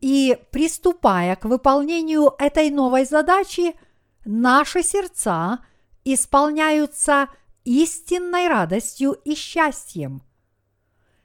И 0.00 0.38
приступая 0.52 1.34
к 1.34 1.44
выполнению 1.44 2.34
этой 2.38 2.70
новой 2.70 3.04
задачи, 3.04 3.74
наши 4.24 4.84
сердца 4.84 5.58
исполняются 6.04 7.28
истинной 7.64 8.46
радостью 8.46 9.12
и 9.24 9.34
счастьем. 9.34 10.22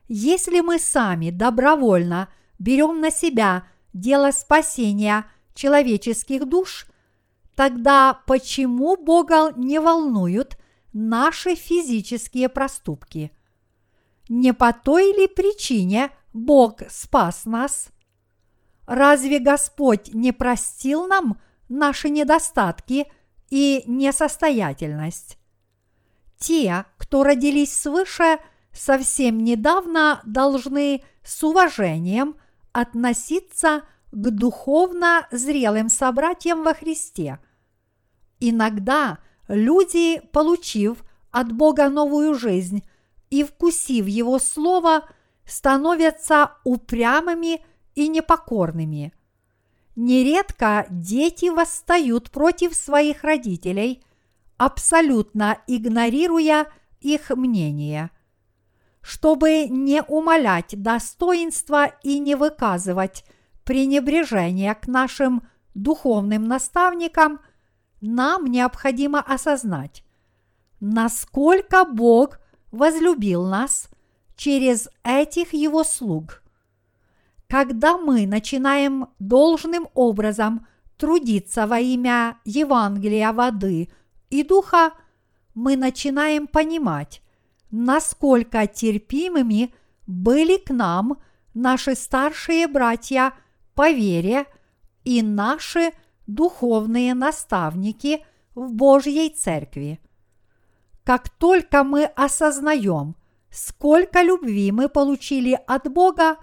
Если 0.08 0.60
мы 0.62 0.80
сами 0.80 1.30
добровольно 1.30 2.30
берем 2.58 3.00
на 3.00 3.12
себя 3.12 3.68
дело 3.94 4.32
спасения 4.32 5.26
человеческих 5.54 6.50
душ, 6.50 6.88
Тогда 7.56 8.22
почему 8.26 8.98
Бога 8.98 9.54
не 9.56 9.80
волнуют 9.80 10.58
наши 10.92 11.56
физические 11.56 12.50
проступки? 12.50 13.32
Не 14.30 14.54
по 14.54 14.74
той 14.74 15.14
ли 15.14 15.28
причине 15.28 16.12
Бог 16.34 16.82
спас 16.90 17.46
нас? 17.46 17.90
Разве 18.88 19.40
Господь 19.40 20.14
не 20.14 20.32
простил 20.32 21.08
нам 21.08 21.40
наши 21.70 22.10
недостатки 22.10 23.06
и 23.50 23.84
несостоятельность? 23.86 25.38
Те, 26.38 26.86
кто 26.98 27.24
родились 27.24 27.74
свыше, 27.74 28.40
совсем 28.72 29.44
недавно 29.44 30.22
должны 30.26 31.04
с 31.24 31.44
уважением 31.44 32.36
относиться 32.72 33.84
к 34.14 34.30
духовно 34.30 35.28
зрелым 35.32 35.90
собратьям 35.90 36.64
во 36.64 36.74
Христе. 36.76 37.40
Иногда 38.40 39.18
люди, 39.48 40.22
получив 40.32 41.04
от 41.32 41.52
Бога 41.52 41.90
новую 41.90 42.36
жизнь 42.36 42.84
и 43.32 43.44
вкусив 43.44 44.06
Его 44.06 44.38
Слово, 44.38 45.10
становятся 45.46 46.52
упрямыми 46.64 47.66
и 47.96 48.08
непокорными. 48.08 49.14
Нередко 49.96 50.86
дети 50.90 51.50
восстают 51.50 52.30
против 52.30 52.76
своих 52.76 53.24
родителей, 53.24 54.04
абсолютно 54.58 55.58
игнорируя 55.66 56.68
их 57.02 57.32
мнение. 57.32 58.12
Чтобы 59.02 59.68
не 59.68 60.04
умалять 60.04 60.82
достоинства 60.82 61.88
и 62.04 62.20
не 62.20 62.36
выказывать 62.36 63.26
пренебрежения 63.64 64.74
к 64.74 64.88
нашим 64.88 65.44
духовным 65.74 66.44
наставникам, 66.46 67.40
нам 68.02 68.46
необходимо 68.46 69.20
осознать, 69.20 70.04
насколько 70.80 71.86
Бог 71.86 72.40
возлюбил 72.72 73.46
нас 73.46 73.90
через 74.36 74.90
этих 75.04 75.54
Его 75.54 75.84
слуг. 75.84 76.44
Когда 77.48 77.98
мы 77.98 78.26
начинаем 78.26 79.08
должным 79.20 79.88
образом 79.94 80.68
трудиться 80.98 81.68
во 81.68 81.80
имя 81.80 82.40
Евангелия 82.46 83.32
воды 83.32 83.90
и 84.30 84.44
духа, 84.44 84.94
мы 85.54 85.78
начинаем 85.78 86.48
понимать, 86.48 87.22
насколько 87.70 88.66
терпимыми 88.68 89.74
были 90.08 90.58
к 90.58 90.72
нам 90.72 91.22
наши 91.54 91.96
старшие 91.96 92.68
братья 92.68 93.34
по 93.76 93.90
вере 93.92 94.46
и 95.04 95.22
наши 95.22 95.92
духовные 96.28 97.14
наставники 97.14 98.26
в 98.56 98.72
Божьей 98.74 99.30
Церкви. 99.30 100.00
Как 101.04 101.30
только 101.30 101.84
мы 101.84 102.06
осознаем, 102.06 103.16
сколько 103.50 104.22
любви 104.22 104.72
мы 104.72 104.88
получили 104.90 105.60
от 105.68 105.92
Бога, 105.92 106.38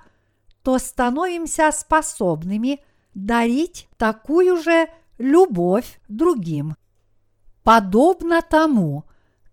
то 0.62 0.78
становимся 0.78 1.72
способными 1.72 2.80
дарить 3.14 3.88
такую 3.96 4.56
же 4.56 4.88
любовь 5.18 6.00
другим. 6.08 6.76
Подобно 7.62 8.42
тому, 8.42 9.04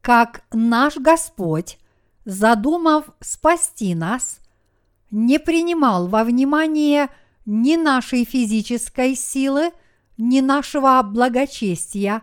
как 0.02 0.44
наш 0.52 0.98
Господь, 0.98 1.80
задумав 2.26 3.10
спасти 3.20 3.96
нас, 3.96 4.40
не 5.12 5.40
принимал 5.40 6.08
во 6.08 6.24
внимание 6.24 7.10
ни 7.48 7.78
нашей 7.78 8.26
физической 8.26 9.16
силы, 9.16 9.72
ни 10.18 10.42
нашего 10.42 11.02
благочестия 11.02 12.22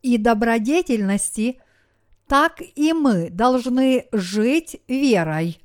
и 0.00 0.16
добродетельности, 0.16 1.60
так 2.28 2.62
и 2.76 2.92
мы 2.92 3.28
должны 3.30 4.06
жить 4.12 4.80
верой. 4.86 5.60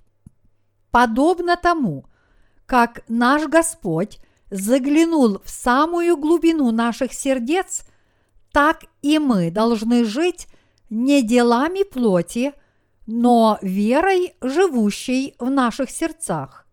Подобно 0.89 1.55
тому, 1.55 2.05
как 2.65 3.03
наш 3.07 3.45
Господь 3.47 4.19
заглянул 4.49 5.39
в 5.43 5.49
самую 5.49 6.17
глубину 6.17 6.71
наших 6.71 7.13
сердец, 7.13 7.85
так 8.51 8.85
и 9.03 9.19
мы 9.19 9.51
должны 9.51 10.03
жить 10.03 10.47
не 10.89 11.21
делами 11.21 11.83
плоти, 11.83 12.53
но 13.05 13.59
верой, 13.61 14.33
живущей 14.41 15.35
в 15.37 15.51
наших 15.51 15.91
сердцах. 15.91 16.64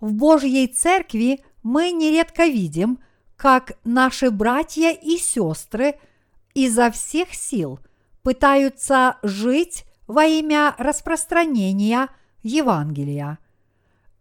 В 0.00 0.12
Божьей 0.12 0.66
Церкви 0.66 1.44
мы 1.62 1.92
нередко 1.92 2.44
видим, 2.44 2.98
как 3.36 3.72
наши 3.84 4.30
братья 4.30 4.90
и 4.90 5.16
сестры 5.16 5.98
изо 6.54 6.90
всех 6.90 7.34
сил 7.34 7.80
пытаются 8.22 9.18
жить 9.22 9.84
во 10.06 10.24
имя 10.24 10.74
распространения 10.78 12.08
Евангелия. 12.42 13.38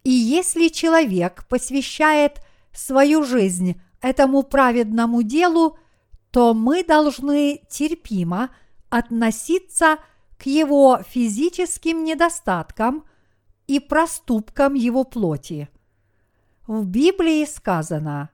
И 0.03 0.11
если 0.11 0.67
человек 0.67 1.45
посвящает 1.47 2.39
свою 2.73 3.23
жизнь 3.23 3.79
этому 4.01 4.43
праведному 4.43 5.23
делу, 5.23 5.77
то 6.31 6.53
мы 6.53 6.83
должны 6.83 7.61
терпимо 7.69 8.49
относиться 8.89 9.97
к 10.37 10.45
его 10.45 10.99
физическим 11.07 12.03
недостаткам 12.03 13.05
и 13.73 13.79
проступкам 13.79 14.75
его 14.75 15.03
плоти. 15.03 15.67
В 16.67 16.85
Библии 16.85 17.43
сказано 17.45 18.29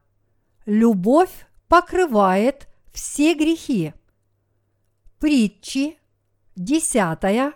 «Любовь 0.66 1.48
покрывает 1.70 2.68
все 2.92 3.34
грехи». 3.36 3.94
Притчи, 5.18 5.98
10 6.58 7.54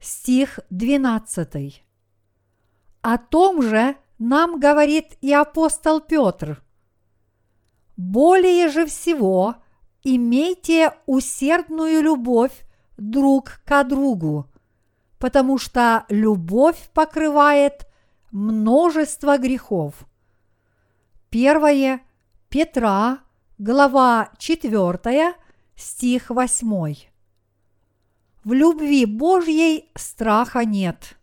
стих 0.00 0.58
12. 0.70 1.84
О 3.02 3.18
том 3.18 3.62
же 3.62 3.96
нам 4.18 4.58
говорит 4.58 5.16
и 5.20 5.32
апостол 5.32 6.00
Петр. 6.00 6.64
Более 7.96 8.70
же 8.70 8.86
всего 8.86 9.54
имейте 10.02 10.94
усердную 11.06 12.02
любовь 12.02 12.66
друг 12.96 13.60
к 13.64 13.84
другу, 13.84 14.50
потому 15.18 15.58
что 15.58 16.04
любовь 16.08 16.88
покрывает 16.92 17.86
множество 18.30 19.38
грехов. 19.38 20.06
Первое 21.30 22.02
Петра, 22.48 23.20
глава 23.58 24.30
4, 24.38 25.34
стих 25.76 26.30
8. 26.30 26.94
В 28.44 28.52
любви 28.52 29.06
Божьей 29.06 29.90
страха 29.96 30.64
нет. 30.64 31.16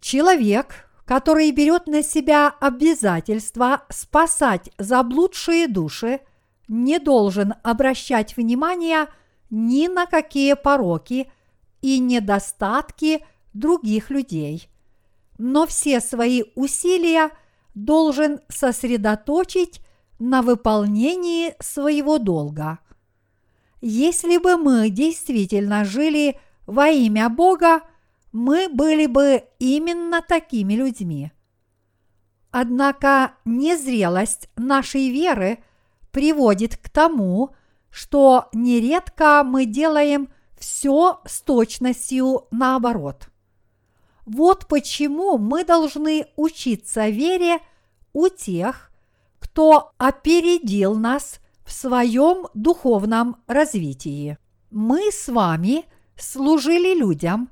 Человек, 0.00 0.88
который 1.04 1.50
берет 1.50 1.86
на 1.86 2.02
себя 2.02 2.54
обязательство 2.60 3.84
спасать 3.88 4.70
заблудшие 4.78 5.66
души, 5.66 6.20
не 6.68 6.98
должен 6.98 7.54
обращать 7.62 8.36
внимания 8.36 9.08
ни 9.50 9.88
на 9.88 10.06
какие 10.06 10.54
пороки 10.54 11.30
и 11.84 11.98
недостатки 11.98 13.22
других 13.52 14.08
людей, 14.08 14.70
но 15.36 15.66
все 15.66 16.00
свои 16.00 16.44
усилия 16.54 17.28
должен 17.74 18.40
сосредоточить 18.48 19.82
на 20.18 20.40
выполнении 20.40 21.54
своего 21.60 22.16
долга. 22.16 22.78
Если 23.82 24.38
бы 24.38 24.56
мы 24.56 24.88
действительно 24.88 25.84
жили 25.84 26.40
во 26.66 26.88
имя 26.88 27.28
Бога, 27.28 27.82
мы 28.32 28.70
были 28.70 29.04
бы 29.04 29.44
именно 29.58 30.22
такими 30.22 30.72
людьми. 30.72 31.32
Однако 32.50 33.34
незрелость 33.44 34.48
нашей 34.56 35.10
веры 35.10 35.58
приводит 36.12 36.78
к 36.78 36.88
тому, 36.88 37.54
что 37.90 38.48
нередко 38.54 39.42
мы 39.44 39.66
делаем 39.66 40.30
все 40.58 41.20
с 41.26 41.40
точностью 41.42 42.46
наоборот. 42.50 43.28
Вот 44.26 44.66
почему 44.66 45.38
мы 45.38 45.64
должны 45.64 46.26
учиться 46.36 47.08
вере 47.08 47.58
у 48.12 48.28
тех, 48.28 48.90
кто 49.38 49.92
опередил 49.98 50.94
нас 50.94 51.40
в 51.64 51.72
своем 51.72 52.46
духовном 52.54 53.36
развитии. 53.46 54.38
Мы 54.70 55.10
с 55.12 55.28
вами 55.28 55.84
служили 56.16 56.98
людям, 56.98 57.50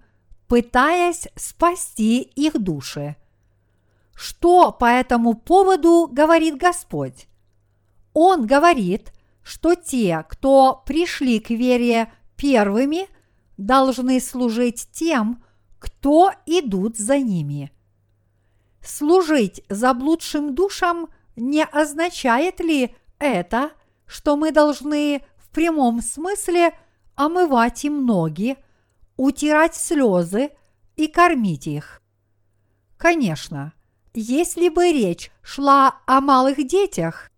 пытаясь 0.49 1.29
спасти 1.37 2.21
их 2.21 2.59
души. 2.59 3.17
Что 4.15 4.73
по 4.73 4.87
этому 4.87 5.35
поводу 5.35 6.09
говорит 6.11 6.57
Господь? 6.57 7.27
Он 8.13 8.47
говорит, 8.47 9.13
что 9.43 9.75
те, 9.75 10.25
кто 10.29 10.83
пришли 10.87 11.41
к 11.41 11.51
вере 11.51 12.13
первыми, 12.43 13.07
должны 13.57 14.21
служить 14.21 14.89
тем, 14.91 15.45
кто 15.79 16.33
идут 16.45 16.97
за 16.97 17.19
ними. 17.19 17.71
Служить 18.85 19.63
заблудшим 19.69 20.53
душам 20.57 21.09
не 21.37 21.65
означает 21.65 22.59
ли 22.59 22.97
это, 23.21 23.71
что 24.07 24.37
мы 24.37 24.51
должны 24.51 25.23
в 25.37 25.51
прямом 25.51 26.03
смысле 26.03 26.77
омывать 27.15 27.85
им 27.85 28.07
ноги, 28.07 28.57
утирать 29.17 29.77
слезы 29.77 30.51
и 30.97 31.07
кормить 31.07 31.69
их. 31.69 32.03
Конечно, 32.97 33.73
если 34.15 34.69
бы 34.69 34.91
речь 34.91 35.31
шла 35.43 36.01
о 36.07 36.21
малых 36.21 36.57
детях, 36.67 37.31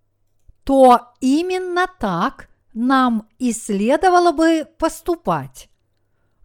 то 0.64 1.12
именно 1.20 1.86
так 2.00 2.48
нам 2.74 3.28
и 3.38 3.52
следовало 3.52 4.32
бы 4.32 4.66
поступать. 4.78 5.68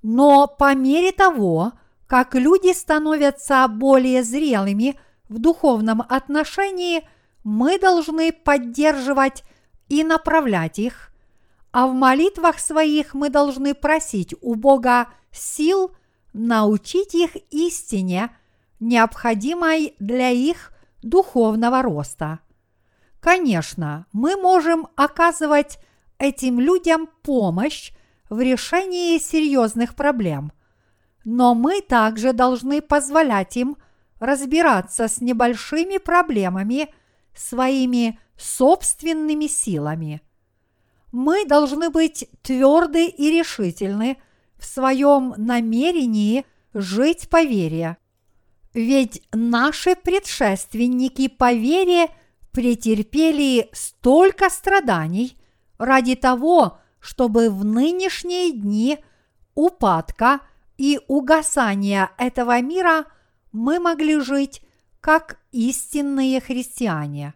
Но 0.02 0.48
по 0.48 0.74
мере 0.76 1.12
того, 1.12 1.74
как 2.08 2.36
люди 2.36 2.74
становятся 2.74 3.68
более 3.68 4.24
зрелыми 4.24 4.98
в 5.28 5.40
духовном 5.40 6.02
отношении, 6.02 7.08
мы 7.44 7.80
должны 7.80 8.32
поддерживать 8.32 9.44
и 9.88 10.04
направлять 10.04 10.80
их, 10.80 11.12
а 11.72 11.88
в 11.88 11.94
молитвах 11.94 12.60
своих 12.60 13.14
мы 13.14 13.30
должны 13.30 13.74
просить 13.74 14.34
у 14.42 14.56
Бога 14.56 15.08
сил 15.32 15.92
научить 16.34 17.16
их 17.16 17.36
истине, 17.52 18.36
необходимой 18.80 19.96
для 20.00 20.30
их 20.30 20.72
духовного 21.02 21.82
роста. 21.82 22.40
Конечно, 23.20 24.06
мы 24.14 24.36
можем 24.36 24.88
оказывать 24.96 25.80
этим 26.20 26.60
людям 26.60 27.10
помощь 27.24 27.92
в 28.30 28.40
решении 28.40 29.18
серьезных 29.18 29.96
проблем, 29.96 30.52
но 31.24 31.56
мы 31.56 31.82
также 31.82 32.34
должны 32.34 32.82
позволять 32.82 33.58
им 33.58 33.78
разбираться 34.20 35.08
с 35.08 35.22
небольшими 35.22 35.98
проблемами 35.98 36.94
своими 37.36 38.20
собственными 38.38 39.48
силами. 39.48 40.22
Мы 41.12 41.46
должны 41.46 41.90
быть 41.90 42.30
тверды 42.44 43.08
и 43.08 43.32
решительны– 43.32 44.18
в 44.60 44.66
своем 44.66 45.34
намерении 45.38 46.46
жить 46.74 47.30
по 47.30 47.44
вере. 47.44 47.98
Ведь 48.74 49.24
наши 49.32 49.96
предшественники 49.96 51.28
по 51.28 51.54
вере 51.54 52.10
претерпели 52.52 53.70
столько 53.72 54.50
страданий 54.50 55.38
ради 55.80 56.16
того, 56.16 56.80
чтобы 57.00 57.50
в 57.50 57.66
нынешние 57.66 58.52
дни 58.52 59.00
упадка 59.56 60.42
и 60.78 61.00
угасания 61.08 62.12
этого 62.18 62.62
мира 62.62 63.06
мы 63.52 63.80
могли 63.80 64.20
жить 64.20 64.62
как 65.02 65.40
истинные 65.52 66.40
христиане. 66.42 67.34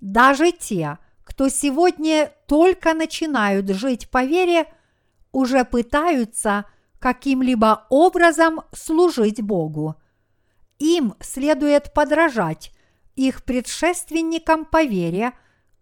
Даже 0.00 0.50
те, 0.50 0.98
кто 1.22 1.48
сегодня 1.48 2.32
только 2.48 2.94
начинают 2.94 3.68
жить 3.70 4.10
по 4.10 4.24
вере, 4.24 4.66
уже 5.30 5.64
пытаются 5.64 6.64
каким-либо 6.98 7.86
образом 7.90 8.62
служить 8.72 9.42
Богу. 9.42 9.96
Им 10.78 11.14
следует 11.20 11.92
подражать 11.92 12.72
их 13.14 13.44
предшественникам 13.44 14.64
по 14.64 14.82
вере, 14.82 15.32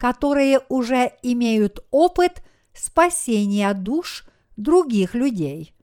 которые 0.00 0.62
уже 0.70 1.12
имеют 1.22 1.84
опыт 1.90 2.42
спасения 2.72 3.74
душ 3.74 4.24
других 4.56 5.14
людей. 5.14 5.74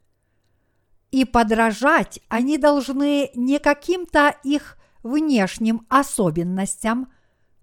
И 1.11 1.23
подражать 1.23 2.19
они 2.27 2.57
должны 2.57 3.29
не 3.35 3.59
каким-то 3.59 4.35
их 4.43 4.79
внешним 5.03 5.85
особенностям, 5.87 7.13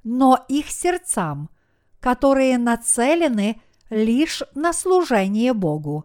но 0.05 0.45
их 0.47 0.71
сердцам, 0.71 1.51
которые 1.99 2.57
нацелены 2.57 3.61
лишь 3.91 4.45
на 4.55 4.73
служение 4.73 5.55
Богу. 5.55 6.05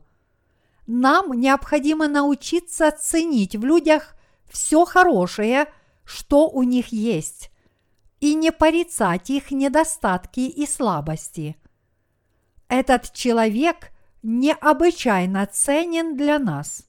Нам 0.88 1.39
необходимо 1.39 2.08
научиться 2.08 2.89
ценить 2.91 3.56
в 3.56 3.64
людях 3.64 4.16
все 4.50 4.84
хорошее, 4.86 5.68
что 6.06 6.50
у 6.50 6.64
них 6.64 6.88
есть, 6.88 7.49
и 8.20 8.36
не 8.36 8.52
порицать 8.52 9.30
их 9.30 9.52
недостатки 9.52 10.42
и 10.42 10.66
слабости. 10.66 11.56
Этот 12.68 13.14
человек 13.14 13.92
необычайно 14.22 15.46
ценен 15.48 16.16
для 16.18 16.40
нас. 16.40 16.88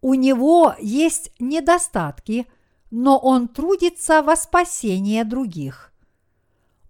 У 0.00 0.14
него 0.14 0.74
есть 0.78 1.32
недостатки, 1.38 2.46
но 2.90 3.18
он 3.18 3.48
трудится 3.48 4.22
во 4.22 4.36
спасение 4.36 5.24
других. 5.24 5.92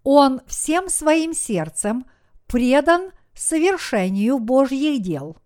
Он 0.03 0.41
всем 0.47 0.89
своим 0.89 1.33
сердцем 1.33 2.05
предан 2.47 3.13
совершению 3.35 4.39
Божьих 4.39 5.01
дел. 5.01 5.37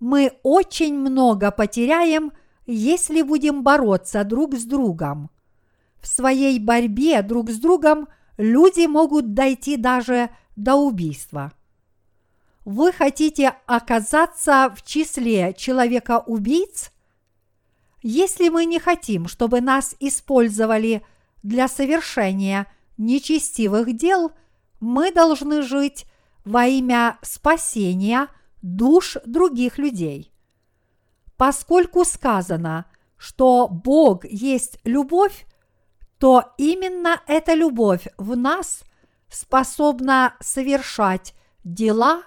Мы 0.00 0.32
очень 0.42 0.98
много 0.98 1.50
потеряем, 1.50 2.32
если 2.66 3.22
будем 3.22 3.62
бороться 3.62 4.24
друг 4.24 4.54
с 4.54 4.64
другом. 4.64 5.30
В 6.00 6.06
своей 6.06 6.58
борьбе 6.58 7.22
друг 7.22 7.50
с 7.50 7.58
другом 7.58 8.08
люди 8.36 8.86
могут 8.86 9.34
дойти 9.34 9.76
даже 9.76 10.30
до 10.56 10.76
убийства. 10.76 11.52
Вы 12.64 12.92
хотите 12.92 13.54
оказаться 13.66 14.72
в 14.76 14.82
числе 14.82 15.54
человека-убийц? 15.54 16.92
Если 18.02 18.48
мы 18.48 18.64
не 18.64 18.78
хотим, 18.78 19.28
чтобы 19.28 19.60
нас 19.60 19.94
использовали 20.00 21.02
для 21.42 21.68
совершения 21.68 22.66
нечестивых 22.96 23.94
дел, 23.96 24.32
мы 24.78 25.12
должны 25.12 25.62
жить 25.62 26.06
во 26.44 26.66
имя 26.66 27.18
спасения 27.22 28.28
душ 28.62 29.16
других 29.26 29.78
людей. 29.78 30.32
Поскольку 31.36 32.04
сказано, 32.04 32.86
что 33.16 33.68
Бог 33.68 34.24
есть 34.24 34.78
любовь, 34.84 35.46
то 36.20 36.52
именно 36.58 37.22
эта 37.26 37.54
любовь 37.54 38.06
в 38.18 38.36
нас 38.36 38.84
способна 39.30 40.34
совершать 40.40 41.34
дела 41.64 42.22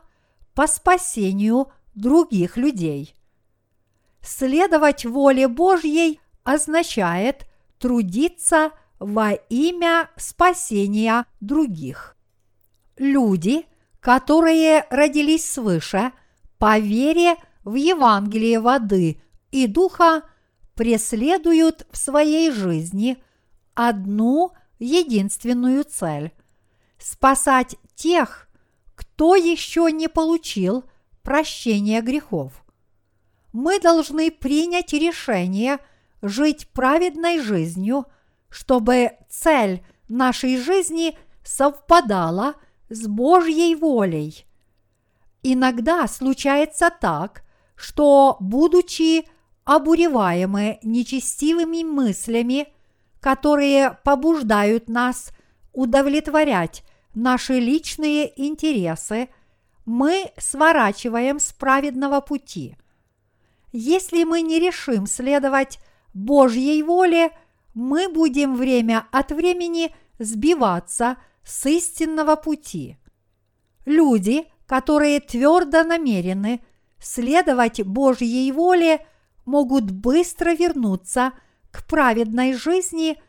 по 0.55 0.65
спасению 0.65 1.71
других 1.93 2.57
людей. 2.57 3.15
Следовать 4.19 5.05
воле 5.05 5.47
Божьей 5.47 6.19
означает 6.43 7.45
трудиться 7.77 8.71
во 8.97 9.33
имя 9.33 10.09
спасения 10.15 11.27
других. 11.39 12.17
Люди, 12.97 13.67
которые 13.99 14.87
родились 14.89 15.51
свыше, 15.51 16.13
по 16.57 16.79
вере 16.79 17.35
в 17.63 17.75
Евангелие 17.75 18.59
воды 18.59 19.21
и 19.51 19.67
духа, 19.67 20.23
преследуют 20.73 21.85
в 21.91 21.97
своей 21.97 22.49
жизни– 22.49 23.21
одну 23.75 24.51
единственную 24.79 25.83
цель– 25.83 26.31
спасать 26.97 27.75
тех, 27.95 28.47
кто 28.95 29.35
еще 29.35 29.91
не 29.91 30.07
получил 30.07 30.85
прощения 31.21 32.01
грехов. 32.01 32.63
Мы 33.51 33.79
должны 33.79 34.31
принять 34.31 34.93
решение 34.93 35.79
жить 36.21 36.67
праведной 36.69 37.39
жизнью, 37.39 38.05
чтобы 38.49 39.11
цель 39.29 39.85
нашей 40.07 40.57
жизни 40.57 41.17
совпадала 41.43 42.55
с 42.89 43.07
Божьей 43.07 43.75
волей. 43.75 44.45
Иногда 45.43 46.07
случается 46.07 46.89
так, 46.89 47.43
что, 47.75 48.37
будучи 48.39 49.27
обуреваемы 49.65 50.79
нечестивыми 50.83 51.83
мыслями 51.83 52.73
которые 53.23 53.97
побуждают 54.03 54.89
нас 54.89 55.31
удовлетворять 55.71 56.83
наши 57.15 57.53
личные 57.53 58.33
интересы, 58.35 59.29
мы 59.85 60.29
сворачиваем 60.37 61.39
с 61.39 61.53
праведного 61.53 62.19
пути. 62.19 62.75
Если 63.71 64.25
мы 64.25 64.41
не 64.41 64.59
решим 64.59 65.07
следовать 65.07 65.79
Божьей 66.13 66.83
воле, 66.83 67.31
мы 67.73 68.09
будем 68.09 68.57
время 68.57 69.07
от 69.09 69.31
времени 69.31 69.95
сбиваться 70.19 71.15
с 71.45 71.65
истинного 71.65 72.35
пути. 72.35 72.97
Люди, 73.85 74.45
которые 74.65 75.21
твердо 75.21 75.83
намерены 75.85 76.61
следовать 76.99 77.83
Божьей 77.83 78.51
воле, 78.51 79.05
могут 79.45 79.91
быстро 79.91 80.53
вернуться 80.53 81.31
к 81.73 81.83
праведной 81.87 82.53
жизни, 82.53 83.19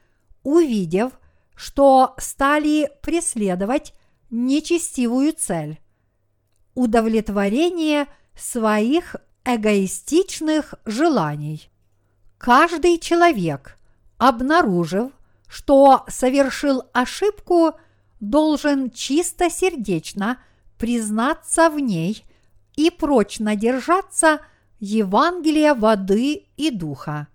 увидев, 0.42 1.12
что 1.56 2.14
стали 2.18 2.90
преследовать 3.02 3.94
нечестивую 4.30 5.32
цель– 5.32 5.80
удовлетворение 6.74 8.06
своих 8.36 9.16
эгоистичных 9.46 10.74
желаний. 10.84 11.70
Каждый 12.36 12.98
человек, 12.98 13.78
обнаружив, 14.18 15.12
что 15.48 16.04
совершил 16.08 16.82
ошибку, 16.92 17.72
должен 18.20 18.90
чистосердечно 18.90 20.38
признаться 20.78 21.70
в 21.70 21.80
ней 21.80 22.24
и 22.76 22.90
прочно 22.90 23.56
держаться 23.56 24.40
Евангелия 24.80 25.74
воды 25.74 26.46
и 26.56 26.70
духа. 26.70 27.28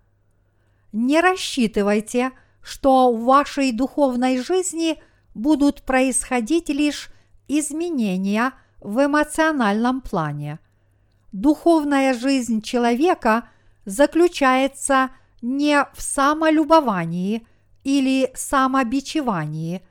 Не 0.92 1.22
рассчитывайте, 1.22 2.32
что 2.62 3.12
в 3.12 3.24
вашей 3.24 3.72
духовной 3.72 4.42
жизни 4.42 5.02
будут 5.36 5.84
происходить 5.84 6.70
лишь 6.70 7.10
изменения 7.48 8.54
в 8.80 9.06
эмоциональном 9.06 10.02
плане. 10.02 10.60
Духовная 11.32 12.14
жизнь 12.16 12.62
человека 12.62 13.48
заключается 13.86 15.12
не 15.42 15.84
в 15.94 16.02
самолюбовании 16.02 17.46
или 17.84 18.32
самобичевании, 18.34 19.84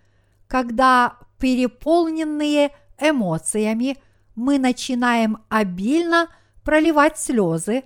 когда 0.48 1.16
переполненные 1.38 2.70
эмоциями 2.98 3.98
мы 4.34 4.58
начинаем 4.58 5.38
обильно 5.48 6.28
проливать 6.64 7.18
слезы 7.18 7.84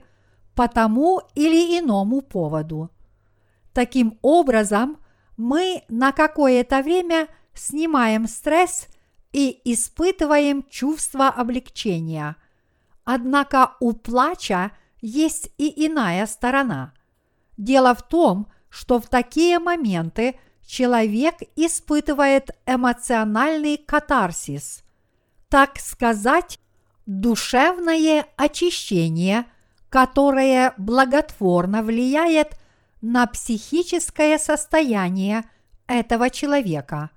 по 0.54 0.66
тому 0.66 1.20
или 1.34 1.78
иному 1.78 2.22
поводу– 2.22 2.90
Таким 3.72 4.18
образом, 4.22 4.98
мы 5.36 5.84
на 5.88 6.12
какое-то 6.12 6.82
время 6.82 7.28
снимаем 7.54 8.26
стресс 8.26 8.86
и 9.32 9.60
испытываем 9.64 10.64
чувство 10.68 11.28
облегчения. 11.28 12.36
Однако 13.04 13.76
у 13.80 13.92
плача 13.92 14.72
есть 15.00 15.50
и 15.58 15.86
иная 15.86 16.26
сторона. 16.26 16.92
Дело 17.56 17.94
в 17.94 18.02
том, 18.02 18.46
что 18.68 19.00
в 19.00 19.08
такие 19.08 19.58
моменты 19.58 20.38
человек 20.64 21.36
испытывает 21.56 22.50
эмоциональный 22.66 23.76
катарсис, 23.76 24.82
так 25.48 25.78
сказать, 25.78 26.58
душевное 27.06 28.26
очищение, 28.36 29.46
которое 29.90 30.72
благотворно 30.78 31.82
влияет 31.82 32.56
на 33.02 33.26
психическое 33.26 34.38
состояние 34.38 35.44
этого 35.86 36.30
человека. 36.30 37.10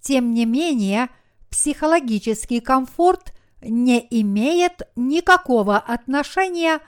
Тем 0.00 0.34
не 0.34 0.44
менее, 0.44 1.08
психологический 1.48 2.60
комфорт 2.60 3.32
не 3.62 4.06
имеет 4.10 4.82
никакого 4.96 5.78
отношения 5.78 6.80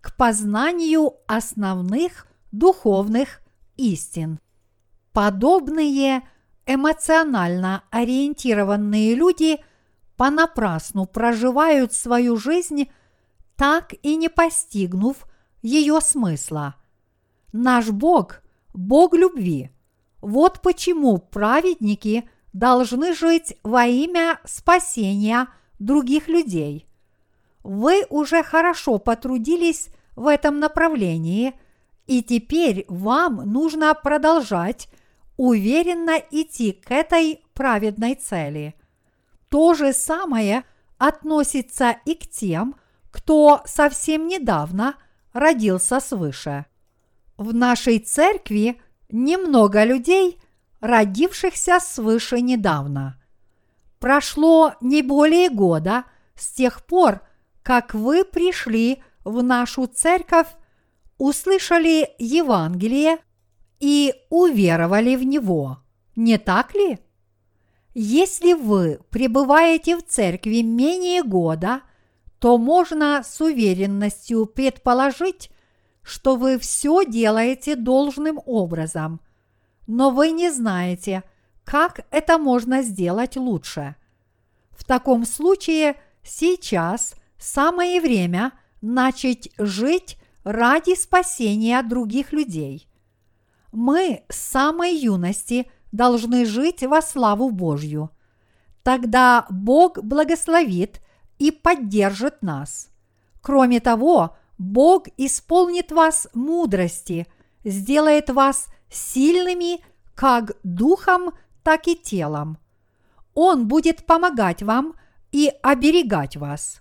к 0.00 0.16
познанию 0.16 1.14
основных 1.26 2.26
духовных 2.50 3.40
истин. 3.76 4.40
Подобные 5.12 6.22
эмоционально 6.66 7.84
ориентированные 7.90 9.14
люди 9.14 9.58
понапрасну 10.16 11.06
проживают 11.06 11.92
свою 11.92 12.36
жизнь, 12.36 12.88
так 13.56 13.94
и 14.02 14.16
не 14.16 14.28
постигнув 14.28 15.26
ее 15.62 16.00
смысла. 16.00 16.74
Наш 17.52 17.90
Бог– 17.90 18.42
Бог 18.76 19.14
любви. 19.14 19.70
Вот 20.20 20.60
почему 20.60 21.18
праведники 21.18 22.28
должны 22.52 23.14
жить 23.14 23.56
во 23.62 23.86
имя 23.86 24.38
спасения 24.44 25.48
других 25.78 26.28
людей. 26.28 26.86
Вы 27.64 28.04
уже 28.10 28.42
хорошо 28.42 28.98
потрудились 28.98 29.88
в 30.14 30.26
этом 30.26 30.60
направлении, 30.60 31.54
и 32.06 32.22
теперь 32.22 32.84
вам 32.88 33.36
нужно 33.50 33.92
продолжать 33.94 34.88
уверенно 35.36 36.18
идти 36.30 36.72
к 36.72 36.90
этой 36.90 37.42
праведной 37.54 38.14
цели. 38.14 38.74
То 39.48 39.74
же 39.74 39.92
самое 39.92 40.64
относится 40.98 41.96
и 42.04 42.14
к 42.14 42.28
тем, 42.28 42.76
кто 43.10 43.62
совсем 43.64 44.28
недавно 44.28 44.96
родился 45.32 46.00
свыше. 46.00 46.66
В 47.36 47.54
нашей 47.54 47.98
церкви 47.98 48.80
немного 49.10 49.84
людей, 49.84 50.38
родившихся 50.80 51.80
свыше 51.80 52.40
недавно. 52.40 53.22
Прошло 53.98 54.74
не 54.80 55.02
более 55.02 55.50
года 55.50 56.04
с 56.34 56.52
тех 56.52 56.84
пор, 56.86 57.20
как 57.62 57.94
вы 57.94 58.24
пришли 58.24 59.02
в 59.24 59.42
нашу 59.42 59.86
церковь, 59.86 60.48
услышали 61.18 62.10
Евангелие 62.18 63.18
и 63.80 64.14
уверовали 64.30 65.16
в 65.16 65.24
него. 65.24 65.78
Не 66.14 66.38
так 66.38 66.74
ли? 66.74 66.98
Если 67.94 68.52
вы 68.52 69.00
пребываете 69.10 69.96
в 69.96 70.02
церкви 70.02 70.60
менее 70.60 71.22
года, 71.22 71.80
то 72.38 72.58
можно 72.58 73.22
с 73.24 73.40
уверенностью 73.40 74.46
предположить, 74.46 75.50
что 76.06 76.36
вы 76.36 76.58
все 76.58 77.04
делаете 77.04 77.74
должным 77.74 78.40
образом, 78.46 79.20
но 79.86 80.10
вы 80.10 80.30
не 80.30 80.50
знаете, 80.50 81.24
как 81.64 82.06
это 82.10 82.38
можно 82.38 82.82
сделать 82.82 83.36
лучше. 83.36 83.96
В 84.70 84.84
таком 84.84 85.24
случае 85.24 85.96
сейчас 86.22 87.14
самое 87.38 88.00
время 88.00 88.52
начать 88.80 89.48
жить 89.58 90.18
ради 90.44 90.94
спасения 90.94 91.82
других 91.82 92.32
людей– 92.32 92.88
мы 93.76 94.24
с 94.30 94.36
самой 94.36 94.96
юности 94.96 95.70
должны 95.92 96.46
жить 96.46 96.82
во 96.82 97.02
славу 97.02 97.50
Божью. 97.50 98.10
Тогда 98.82 99.44
Бог 99.50 100.02
благословит 100.02 101.02
и 101.38 101.50
поддержит 101.50 102.40
нас. 102.40 102.88
Кроме 103.42 103.80
того, 103.80 104.34
Бог 104.58 105.06
исполнит 105.16 105.92
вас 105.92 106.28
мудрости, 106.34 107.26
сделает 107.64 108.30
вас 108.30 108.68
сильными 108.90 109.84
как 110.14 110.52
духом, 110.62 111.32
так 111.62 111.88
и 111.88 111.96
телом. 111.96 112.58
Он 113.34 113.68
будет 113.68 114.06
помогать 114.06 114.62
вам 114.62 114.94
и 115.32 115.52
оберегать 115.62 116.36
вас. 116.36 116.80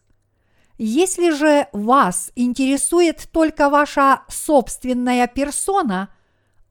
Если 0.77 1.31
же 1.31 1.67
вас 1.73 2.31
интересует 2.35 3.27
только 3.31 3.69
ваша 3.69 4.21
собственная 4.29 5.27
персона– 5.27 6.09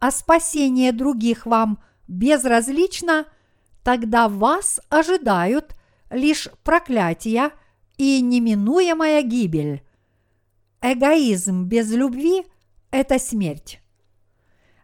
а 0.04 0.10
спасение 0.10 0.92
других 0.92 1.46
вам 1.46 1.78
безразлично, 2.08 3.24
тогда 3.82 4.28
вас 4.28 4.80
ожидают 4.90 5.74
лишь 6.10 6.48
проклятия 6.62 7.52
и 7.96 8.20
неминуемая 8.20 9.22
гибель. 9.22 9.82
Эгоизм 10.86 11.64
без 11.64 11.90
любви– 11.90 12.44
это 12.90 13.18
смерть. 13.18 13.80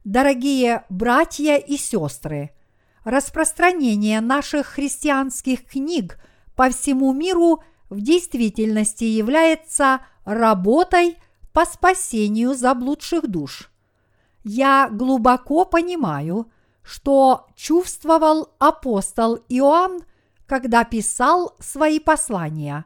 Дорогие 0.04 0.84
братья 0.88 1.56
и 1.56 1.76
сестры, 1.76 2.50
распространение 3.04 4.20
наших 4.20 4.66
христианских 4.66 5.66
книг 5.66 6.18
по 6.56 6.70
всему 6.70 7.12
миру 7.12 7.62
в 7.90 8.00
действительности 8.00 9.04
является 9.04 10.00
работой 10.24 11.18
по 11.52 11.66
спасению 11.66 12.54
заблудших 12.54 13.28
душ 13.28 13.70
я 14.44 14.88
глубоко 14.90 15.64
понимаю, 15.64 16.50
что 16.82 17.46
чувствовал 17.54 18.54
апостол 18.58 19.36
Иоанн, 19.48 20.02
когда 20.46 20.84
писал 20.84 21.54
свои 21.60 21.98
послания. 21.98 22.84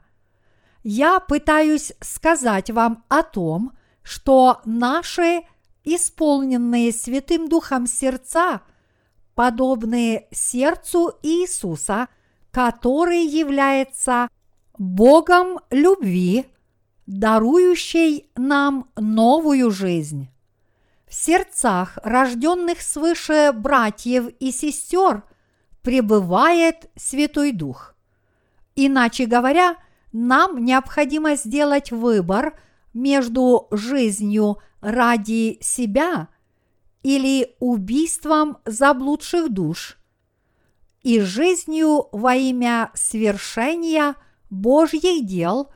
Я 0.84 1.18
пытаюсь 1.18 1.92
сказать 2.00 2.70
вам 2.70 3.04
о 3.08 3.24
том, 3.24 3.72
что 4.04 4.60
наши 4.64 5.42
исполненные 5.82 6.92
Святым 6.92 7.48
Духом 7.48 7.88
сердца 7.88 8.60
подобны 9.34 10.28
сердцу 10.30 11.18
Иисуса, 11.22 12.06
который 12.52 13.26
является 13.26 14.28
Богом 14.78 15.58
любви, 15.70 16.46
дарующей 17.06 18.30
нам 18.36 18.88
новую 18.96 19.72
жизнь 19.72 20.28
в 21.14 21.16
сердцах 21.16 21.96
рожденных 22.02 22.80
свыше 22.80 23.52
братьев 23.54 24.30
и 24.40 24.50
сестер 24.50 25.22
пребывает 25.80 26.90
Святой 26.96 27.52
Дух. 27.52 27.94
Иначе 28.74 29.26
говоря, 29.26 29.76
нам 30.14 30.64
необходимо 30.64 31.34
сделать 31.34 31.90
выбор 31.90 32.56
между 32.94 33.66
жизнью 33.72 34.58
ради 34.80 35.58
себя 35.60 36.28
или 37.02 37.56
убийством 37.58 38.58
заблудших 38.64 39.52
душ 39.52 39.98
и 41.02 41.20
жизнью 41.20 42.06
во 42.12 42.36
имя 42.36 42.92
свершения 42.94 44.14
Божьих 44.50 45.26
дел 45.26 45.72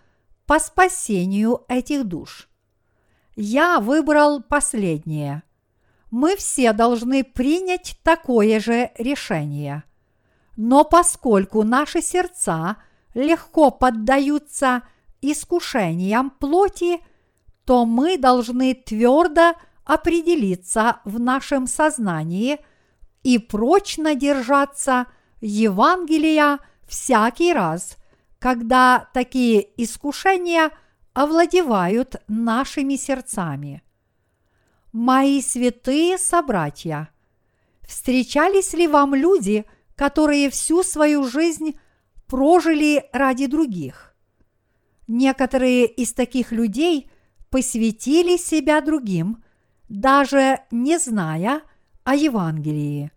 по 0.46 0.60
спасению 0.60 1.64
этих 1.68 2.04
душ. 2.04 2.48
Я 3.34 3.80
выбрал 3.80 4.40
последнее. 4.40 5.42
Мы 6.12 6.36
все 6.36 6.72
должны 6.72 7.24
принять 7.24 7.98
такое 8.04 8.60
же 8.60 8.92
решение. 8.98 9.82
Но 10.56 10.84
поскольку 10.84 11.64
наши 11.64 12.00
сердца 12.00 12.76
легко 13.14 13.70
поддаются 13.70 14.82
искушениям 15.20 16.30
плоти, 16.30 17.00
то 17.64 17.84
мы 17.84 18.18
должны 18.18 18.74
твердо 18.74 19.54
определиться 19.84 21.00
в 21.04 21.18
нашем 21.18 21.66
сознании 21.66 22.58
и 23.22 23.38
прочно 23.38 24.14
держаться 24.14 25.06
Евангелия 25.40 26.58
всякий 26.86 27.52
раз, 27.52 27.96
когда 28.38 29.08
такие 29.12 29.68
искушения– 29.82 30.70
овладевают 31.18 32.14
нашими 32.28 32.94
сердцами. 32.94 33.82
Мои 34.92 35.42
святые 35.42 36.16
собратья, 36.16 37.08
встречались 37.82 38.72
ли 38.72 38.86
вам 38.86 39.16
люди, 39.16 39.64
которые 39.96 40.48
всю 40.48 40.84
свою 40.84 41.24
жизнь 41.24 41.76
прожили 42.28 43.04
ради 43.12 43.46
других? 43.46 44.14
Некоторые 45.06 45.86
из 45.86 46.12
таких 46.12 46.52
людей 46.52 47.10
посвятили 47.50 48.36
себя 48.36 48.80
другим, 48.80 49.42
даже 49.88 50.60
не 50.70 50.98
зная 50.98 51.62
о 52.04 52.14
Евангелии. 52.14 53.10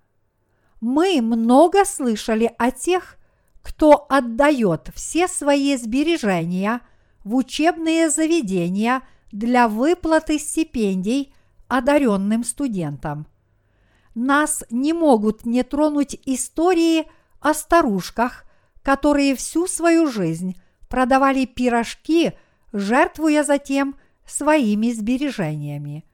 Мы 0.80 1.22
много 1.22 1.86
слышали 1.86 2.52
о 2.58 2.72
тех, 2.72 3.18
кто 3.62 4.08
отдает 4.10 4.90
все 4.96 5.28
свои 5.28 5.76
сбережения– 5.76 6.82
в 7.24 7.36
учебные 7.36 8.10
заведения 8.10 9.04
для 9.32 9.68
выплаты 9.68 10.40
стипендий 10.40 11.34
одаренным 11.68 12.44
студентам. 12.44 13.28
Нас 14.14 14.64
не 14.70 14.94
могут 14.94 15.46
не 15.46 15.64
тронуть 15.64 16.20
истории 16.26 17.08
о 17.40 17.54
старушках, 17.54 18.46
которые 18.84 19.36
всю 19.36 19.68
свою 19.68 20.08
жизнь 20.08 20.60
продавали 20.88 21.46
пирожки, 21.46 22.34
жертвуя 22.74 23.44
затем 23.44 23.96
своими 24.26 24.92
сбережениями. 24.92 26.06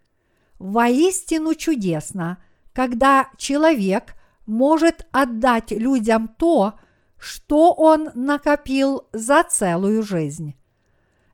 Воистину 0.59 1.53
чудесно, 1.55 2.37
когда 2.73 3.29
человек 3.37 4.15
может 4.45 5.05
отдать 5.11 5.71
людям 5.71 6.27
то, 6.27 6.73
что 7.17 7.73
он 7.73 8.09
накопил 8.15 9.07
за 9.11 9.43
целую 9.43 10.03
жизнь. 10.03 10.55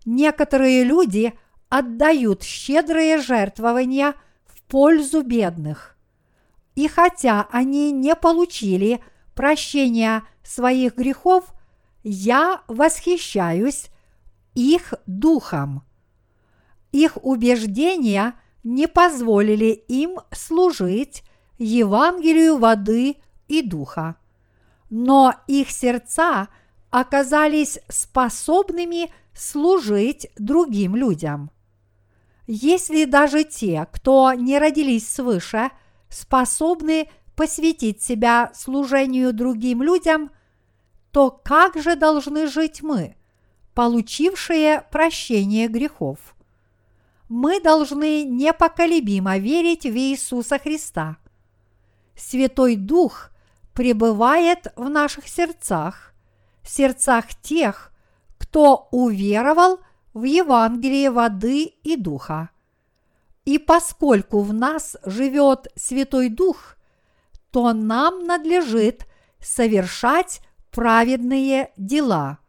Некоторые 0.06 0.84
люди 0.84 1.34
отдают 1.70 2.44
щедрые 2.44 3.20
жертвования 3.20 4.16
в 4.46 4.62
пользу 4.64 5.22
бедных. 5.22 5.98
И 6.76 6.88
хотя 6.88 7.48
они 7.52 7.92
не 7.92 8.16
получили 8.16 9.04
прощения 9.34 10.24
своих 10.44 10.96
грехов, 10.96 11.54
я 12.04 12.62
восхищаюсь 12.68 13.88
их 14.54 14.94
духом. 15.06 15.84
Их 16.92 17.18
убеждения 17.24 18.36
не 18.64 18.88
позволили 18.88 19.72
им 19.88 20.20
служить 20.32 21.24
Евангелию 21.58 22.58
воды 22.58 23.18
и 23.48 23.62
духа. 23.62 24.16
Но 24.90 25.34
их 25.48 25.72
сердца 25.72 26.50
оказались 26.92 27.80
способными 27.90 29.12
служить 29.34 30.28
другим 30.38 30.96
людям. 30.96 31.50
Если 32.46 33.06
даже 33.06 33.44
те, 33.44 33.88
кто 33.92 34.34
не 34.34 34.60
родились 34.60 35.10
свыше, 35.10 35.72
способны 36.10 37.10
посвятить 37.36 38.02
себя 38.02 38.52
служению 38.54 39.34
другим 39.34 39.82
людям, 39.82 40.32
то 41.12 41.30
как 41.30 41.82
же 41.82 41.96
должны 41.96 42.48
жить 42.48 42.82
мы, 42.82 43.16
получившие 43.74 44.86
прощение 44.92 45.68
грехов? 45.68 46.20
Мы 47.30 47.60
должны 47.60 48.24
непоколебимо 48.24 49.38
верить 49.38 49.86
в 49.86 49.96
Иисуса 49.96 50.60
Христа. 50.60 51.18
Святой 52.16 52.76
Дух 52.76 53.32
пребывает 53.74 54.72
в 54.76 54.90
наших 54.90 55.28
сердцах, 55.28 56.14
сердцах 56.64 57.34
тех, 57.42 57.92
кто 58.38 58.88
уверовал 58.92 59.80
в 60.14 60.24
Евангелие 60.24 61.10
воды 61.10 61.64
и 61.64 61.96
духа. 61.96 62.50
И 63.46 63.58
поскольку 63.58 64.42
в 64.42 64.54
нас 64.54 64.96
живет 65.04 65.68
Святой 65.76 66.30
Дух, 66.30 66.78
то 67.54 67.72
нам 67.72 68.26
надлежит 68.26 69.06
совершать 69.40 70.42
праведные 70.72 71.72
дела. 71.78 72.40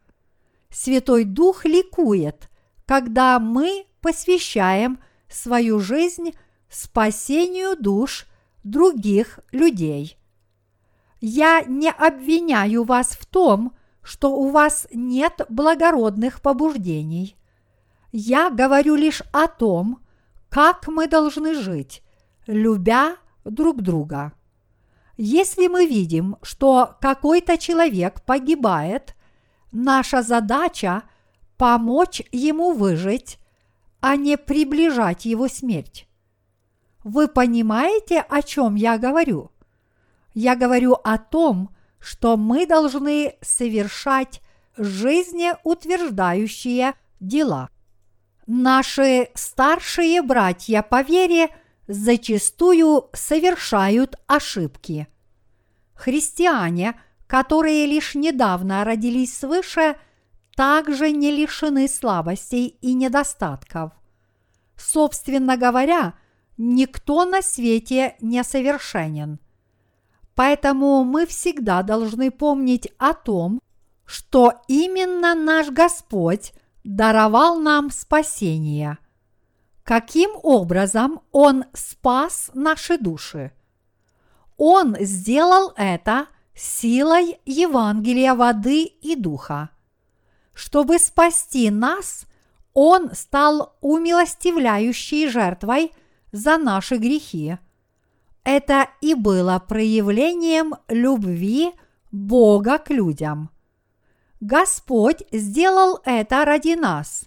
Святой 0.71 1.25
Дух 1.25 1.63
ликует, 1.63 2.49
когда 2.87 3.37
мы 3.37 3.85
посвящаем 4.01 4.97
свою 5.29 5.79
жизнь 5.79 6.31
спасению 6.69 7.79
душ 7.79 8.25
других 8.63 9.39
людей. 9.51 10.17
Я 11.21 11.61
не 11.61 11.91
обвиняю 11.91 12.83
вас 12.83 13.09
в 13.09 13.27
том, 13.27 13.75
что 14.01 14.31
у 14.31 14.49
вас 14.49 14.87
нет 14.91 15.45
благородных 15.49 16.41
побуждений. 16.41 17.37
Я 18.11 18.49
говорю 18.49 18.95
лишь 18.95 19.21
о 19.31 19.47
том, 19.47 19.99
как 20.49 20.87
мы 20.87 21.07
должны 21.07 21.53
жить, 21.53 22.01
любя 22.47 23.17
друг 23.43 23.83
друга. 23.83 24.33
Если 25.17 25.67
мы 25.67 25.85
видим, 25.85 26.37
что 26.41 26.97
какой-то 27.01 27.57
человек 27.57 28.21
погибает, 28.23 29.15
наша 29.71 30.21
задача– 30.21 31.03
помочь 31.57 32.21
ему 32.31 32.71
выжить, 32.73 33.39
а 34.01 34.15
не 34.15 34.37
приближать 34.37 35.25
его 35.25 35.47
смерть. 35.47 36.07
Вы 37.03 37.27
понимаете, 37.27 38.21
о 38.21 38.41
чем 38.41 38.73
я 38.75 38.97
говорю? 38.97 39.51
Я 40.33 40.55
говорю 40.55 40.93
о 41.03 41.17
том, 41.17 41.75
что 41.99 42.37
мы 42.37 42.65
должны 42.65 43.35
совершать 43.41 44.41
жизнеутверждающие 44.77 46.93
дела. 47.19 47.69
Наши 48.47 49.29
старшие 49.33 50.21
братья 50.21 50.81
по 50.83 51.01
вере 51.01 51.49
зачастую 51.87 53.09
совершают 53.13 54.15
ошибки. 54.27 55.07
Христиане, 55.93 56.99
которые 57.27 57.85
лишь 57.85 58.15
недавно 58.15 58.83
родились 58.83 59.37
свыше, 59.37 59.95
также 60.55 61.11
не 61.11 61.31
лишены 61.31 61.87
слабостей 61.87 62.67
и 62.81 62.93
недостатков. 62.93 63.91
Собственно 64.77 65.57
говоря, 65.57 66.15
никто 66.57 67.25
на 67.25 67.41
свете 67.41 68.15
не 68.19 68.43
совершенен– 68.43 69.39
Поэтому 70.35 71.05
мы 71.05 71.25
всегда 71.25 71.81
должны 71.81 72.29
помнить 72.29 72.89
о 72.97 73.13
том, 73.13 73.61
что 74.05 74.53
именно 74.67 75.33
наш 75.33 75.69
Господь 75.69 76.53
даровал 76.83 77.57
нам 77.57 77.89
спасение. 77.89 78.97
Каким 79.85 80.31
образом 80.43 81.21
Он 81.31 81.63
спас 81.71 82.51
наши 82.53 82.97
души? 82.97 83.53
Он 84.57 84.97
сделал 84.99 85.71
это 85.77 86.27
силой 86.53 87.39
Евангелия 87.45 88.35
воды 88.35 88.83
и 88.83 89.15
духа. 89.15 89.69
Чтобы 90.53 90.99
спасти 90.99 91.69
нас, 91.69 92.25
Он 92.73 93.15
стал 93.15 93.77
умилостивляющей 93.79 95.29
жертвой 95.29 95.93
за 96.33 96.57
наши 96.57 96.97
грехи– 96.97 97.57
это 98.45 98.89
и 99.01 99.15
было 99.15 99.57
проявлением 99.57 100.75
любви 100.87 101.71
Бога 102.11 102.77
к 102.77 102.91
людям. 102.91 103.49
Господь 104.39 105.23
сделал 105.31 105.99
это 106.05 106.45
ради 106.45 106.75
нас, 106.75 107.25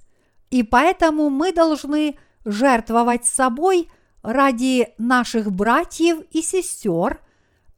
и 0.50 0.62
поэтому 0.62 1.28
мы 1.28 1.52
должны 1.52 2.16
жертвовать 2.44 3.26
собой 3.26 3.90
ради 4.22 4.94
наших 4.98 5.52
братьев 5.52 6.20
и 6.30 6.42
сестер 6.42 7.20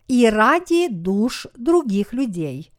и 0.09 0.29
ради 0.29 0.89
душ 0.89 1.47
других 1.55 2.13
людей. 2.13 2.73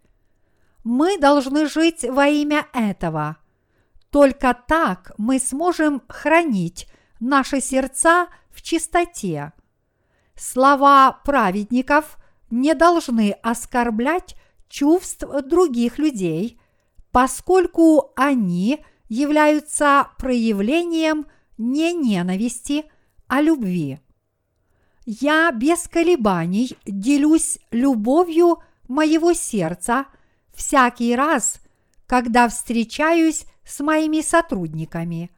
Мы 0.84 1.18
должны 1.18 1.68
жить 1.68 2.04
во 2.04 2.28
имя 2.28 2.68
этого. 2.74 3.38
Только 4.10 4.58
так 4.68 5.14
мы 5.18 5.40
сможем 5.40 6.02
хранить 6.08 6.88
наши 7.20 7.62
сердца 7.62 8.28
в 8.50 8.62
чистоте– 8.62 9.54
Слова 10.42 11.20
праведников 11.24 12.18
не 12.50 12.74
должны 12.74 13.36
оскорблять 13.44 14.36
чувств 14.70 15.24
других 15.46 16.00
людей, 16.00 16.60
поскольку 17.12 18.12
они 18.16 18.84
являются 19.08 20.08
проявлением 20.18 21.28
не 21.58 21.94
ненависти, 21.94 22.86
а 23.28 23.42
любви. 23.42 24.00
Я 25.06 25.52
без 25.52 25.88
колебаний 25.88 26.78
делюсь 26.86 27.60
любовью 27.72 28.60
моего 28.88 29.34
сердца 29.34 30.06
всякий 30.54 31.16
раз, 31.16 31.60
когда 32.08 32.48
встречаюсь 32.48 33.46
с 33.64 33.80
моими 33.80 34.22
сотрудниками. 34.22 35.32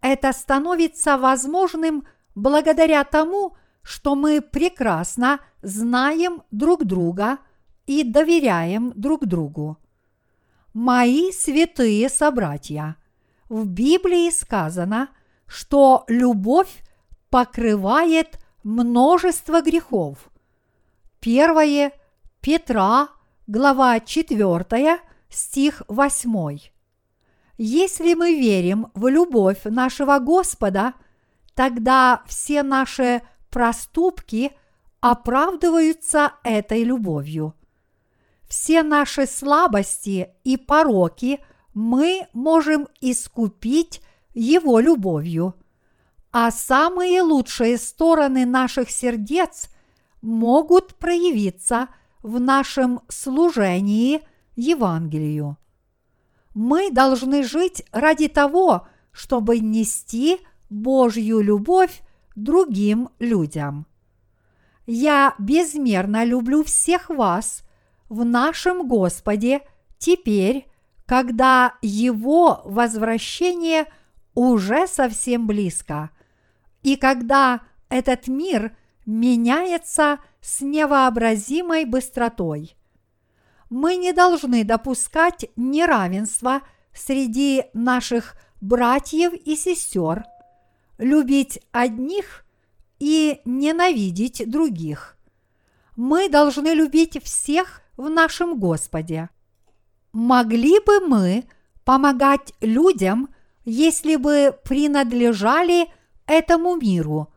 Это 0.00 0.32
становится 0.32 1.16
возможным 1.16 2.04
благодаря 2.34 3.04
тому, 3.04 3.56
что 3.82 4.14
мы 4.14 4.40
прекрасно 4.40 5.40
знаем 5.62 6.42
друг 6.50 6.84
друга 6.84 7.38
и 7.86 8.04
доверяем 8.04 8.92
друг 8.94 9.26
другу. 9.26 9.78
Мои 10.74 11.32
святые 11.32 12.08
собратья, 12.08 12.96
в 13.48 13.66
Библии 13.66 14.30
сказано, 14.30 15.08
что 15.52 16.04
любовь 16.08 16.82
покрывает 17.28 18.38
множество 18.62 19.60
грехов. 19.60 20.30
Первое 21.20 21.92
Петра, 22.40 23.08
глава 23.46 24.00
4, 24.00 25.00
стих 25.28 25.82
8. 25.88 26.58
Если 27.58 28.14
мы 28.14 28.34
верим 28.34 28.86
в 28.94 29.08
любовь 29.08 29.64
нашего 29.64 30.20
Господа, 30.20 30.94
тогда 31.54 32.22
все 32.26 32.62
наши 32.62 33.20
проступки 33.50 34.52
оправдываются 35.00 36.32
этой 36.44 36.82
любовью. 36.82 37.54
Все 38.48 38.82
наши 38.82 39.26
слабости 39.26 40.30
и 40.44 40.56
пороки 40.56 41.40
мы 41.74 42.26
можем 42.32 42.88
искупить 43.02 44.00
Его 44.34 44.80
любовью, 44.80 45.54
а 46.30 46.50
самые 46.50 47.22
лучшие 47.22 47.76
стороны 47.76 48.46
наших 48.46 48.90
сердец 48.90 49.68
могут 50.22 50.94
проявиться 50.94 51.88
в 52.22 52.40
нашем 52.40 53.00
служении 53.08 54.22
Евангелию. 54.56 55.58
Мы 56.54 56.90
должны 56.90 57.42
жить 57.42 57.84
ради 57.92 58.28
того, 58.28 58.86
чтобы 59.10 59.58
нести 59.58 60.40
Божью 60.70 61.40
любовь 61.40 62.02
другим 62.34 63.10
людям. 63.18 63.86
Я 64.86 65.34
безмерно 65.38 66.24
люблю 66.24 66.64
всех 66.64 67.10
вас 67.10 67.62
в 68.08 68.24
нашем 68.24 68.88
Господе 68.88 69.60
теперь, 69.98 70.66
когда 71.06 71.74
Его 71.82 72.62
возвращение 72.64 73.86
уже 74.34 74.86
совсем 74.86 75.46
близко, 75.46 76.10
и 76.82 76.96
когда 76.96 77.60
этот 77.88 78.28
мир 78.28 78.76
меняется 79.04 80.18
с 80.40 80.60
невообразимой 80.60 81.84
быстротой. 81.84 82.76
Мы 83.68 83.96
не 83.96 84.12
должны 84.12 84.64
допускать 84.64 85.46
неравенства 85.56 86.62
среди 86.94 87.64
наших 87.72 88.36
братьев 88.60 89.32
и 89.32 89.56
сестер, 89.56 90.24
любить 90.98 91.60
одних 91.72 92.44
и 92.98 93.40
ненавидеть 93.44 94.48
других. 94.48 95.16
Мы 95.96 96.28
должны 96.28 96.68
любить 96.68 97.22
всех 97.22 97.82
в 97.96 98.08
нашем 98.08 98.58
Господе. 98.58 99.28
Могли 100.12 100.78
бы 100.80 101.00
мы 101.00 101.44
помогать 101.84 102.52
людям, 102.60 103.28
если 103.64 104.16
бы 104.16 104.56
принадлежали 104.64 105.88
этому 106.26 106.76
миру? 106.76 107.32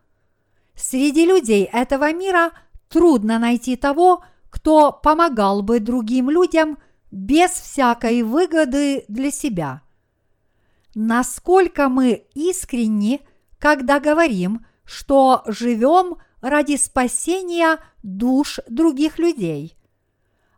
Среди 0.76 1.26
людей 1.26 1.70
этого 1.72 2.12
мира 2.14 2.52
трудно 2.90 3.40
найти 3.40 3.76
того, 3.76 4.24
кто 4.50 4.92
помогал 4.92 5.62
бы 5.62 5.80
другим 5.80 6.30
людям 6.30 6.78
без 7.12 7.52
всякой 7.52 8.24
выгоды 8.24 9.06
для 9.08 9.32
себя. 9.32 9.82
Насколько 10.94 11.90
мы 11.90 12.26
искренни, 12.34 13.22
когда 13.60 14.00
говорим, 14.00 14.66
что 14.86 15.44
живем 15.46 16.18
ради 16.42 16.76
спасения 16.78 17.80
душ 18.04 18.60
других 18.70 19.18
людей. 19.18 19.78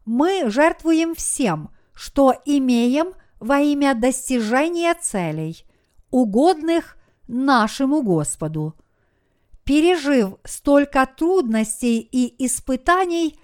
Мы 0.05 0.49
жертвуем 0.49 1.15
всем, 1.15 1.69
что 1.93 2.33
имеем 2.45 3.13
во 3.39 3.59
имя 3.59 3.93
достижения 3.93 4.93
целей, 4.95 5.65
угодных 6.11 6.97
нашему 7.27 8.01
Господу. 8.01 8.75
Пережив 9.63 10.35
столько 10.43 11.05
трудностей 11.05 11.99
и 11.99 12.45
испытаний 12.45 13.37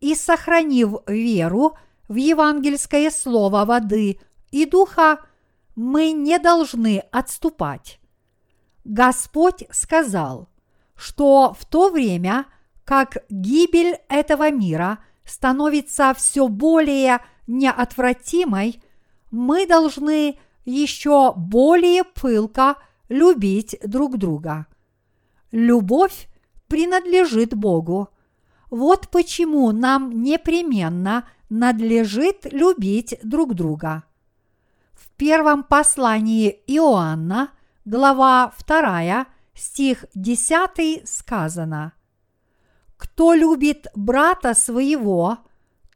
и 0.00 0.14
сохранив 0.14 0.98
веру 1.06 1.76
в 2.08 2.14
евангельское 2.14 3.10
слово 3.10 3.64
воды 3.64 4.20
и 4.50 4.66
духа, 4.66 5.18
мы 5.74 6.12
не 6.12 6.38
должны 6.38 7.02
отступать. 7.10 7.98
Господь 8.84 9.64
сказал, 9.70 10.48
что 10.94 11.56
в 11.58 11.64
то 11.64 11.90
время, 11.90 12.46
как 12.84 13.24
гибель 13.28 13.98
этого 14.08 14.50
мира 14.50 14.98
становится 15.24 16.14
все 16.14 16.48
более 16.48 17.20
неотвратимой, 17.46 18.82
мы 19.34 19.66
должны 19.66 20.38
еще 20.64 21.34
более 21.36 22.04
пылко 22.04 22.76
любить 23.08 23.76
друг 23.84 24.16
друга. 24.16 24.66
Любовь 25.50 26.28
принадлежит 26.68 27.54
Богу. 27.54 28.08
Вот 28.70 29.08
почему 29.10 29.72
нам 29.72 30.22
непременно 30.22 31.28
надлежит 31.50 32.46
любить 32.52 33.18
друг 33.22 33.54
друга. 33.54 34.04
В 34.92 35.10
первом 35.16 35.62
послании 35.62 36.48
Иоанна– 36.66 37.50
глава 37.84 38.52
2, 38.66 39.26
стих 39.54 40.06
10 40.14 41.06
сказано 41.06 41.92
«Кто 42.96 43.34
любит 43.34 43.86
брата 43.94 44.54
своего, 44.54 45.38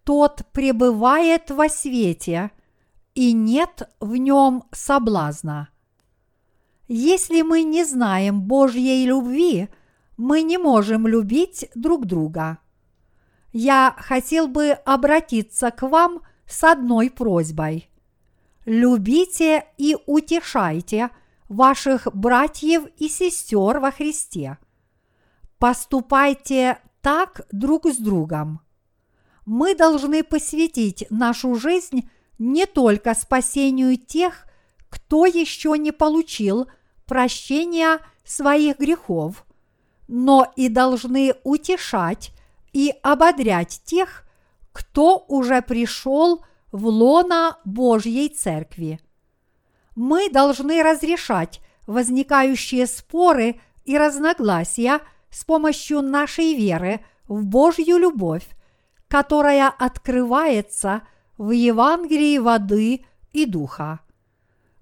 тот 0.04 0.42
пребывает 0.52 1.50
во 1.50 1.68
свете, 1.68 2.50
и 3.14 3.32
нет 3.32 3.88
в 4.00 4.16
нем 4.16 4.64
соблазна». 4.72 5.68
Если 6.86 7.42
мы 7.42 7.64
не 7.64 7.84
знаем 7.84 8.40
Божьей 8.42 9.04
любви, 9.04 9.68
мы 10.16 10.42
не 10.42 10.56
можем 10.56 11.06
любить 11.06 11.70
друг 11.74 12.06
друга. 12.06 12.58
Я 13.52 13.94
хотел 13.98 14.48
бы 14.48 14.70
обратиться 14.70 15.70
к 15.70 15.82
вам 15.82 16.22
с 16.46 16.64
одной 16.64 17.10
просьбой. 17.10 17.90
Любите 18.64 19.66
и 19.76 19.96
утешайте– 20.06 21.10
ваших 21.48 22.08
братьев 22.14 22.86
и 22.96 23.08
сестер 23.08 23.80
во 23.80 23.90
Христе. 23.90 24.58
Поступайте 25.58 26.78
так 27.00 27.46
друг 27.50 27.86
с 27.86 27.96
другом. 27.96 28.60
Мы 29.44 29.74
должны 29.74 30.22
посвятить 30.22 31.06
нашу 31.10 31.54
жизнь 31.54 32.08
не 32.38 32.66
только 32.66 33.14
спасению 33.14 33.96
тех, 33.96 34.46
кто 34.88 35.26
еще 35.26 35.76
не 35.76 35.92
получил 35.92 36.68
прощения 37.06 38.00
своих 38.24 38.78
грехов, 38.78 39.44
но 40.06 40.50
и 40.56 40.68
должны 40.68 41.34
утешать 41.44 42.32
и 42.72 42.94
ободрять 43.02 43.82
тех, 43.84 44.24
кто 44.72 45.24
уже 45.28 45.62
пришел 45.62 46.44
в 46.70 46.86
лона 46.86 47.58
Божьей 47.64 48.28
Церкви. 48.28 49.00
Мы 49.96 50.30
должны 50.30 50.82
разрешать 50.82 51.60
возникающие 51.86 52.86
споры 52.86 53.60
и 53.84 53.96
разногласия 53.96 55.00
с 55.30 55.44
помощью 55.44 56.02
нашей 56.02 56.54
веры 56.54 57.00
в 57.26 57.44
Божью 57.44 57.98
любовь, 57.98 58.46
которая 59.08 59.68
открывается 59.68 61.02
в 61.38 61.52
Евангелии 61.52 62.38
воды 62.38 63.04
и 63.32 63.46
духа. 63.46 64.00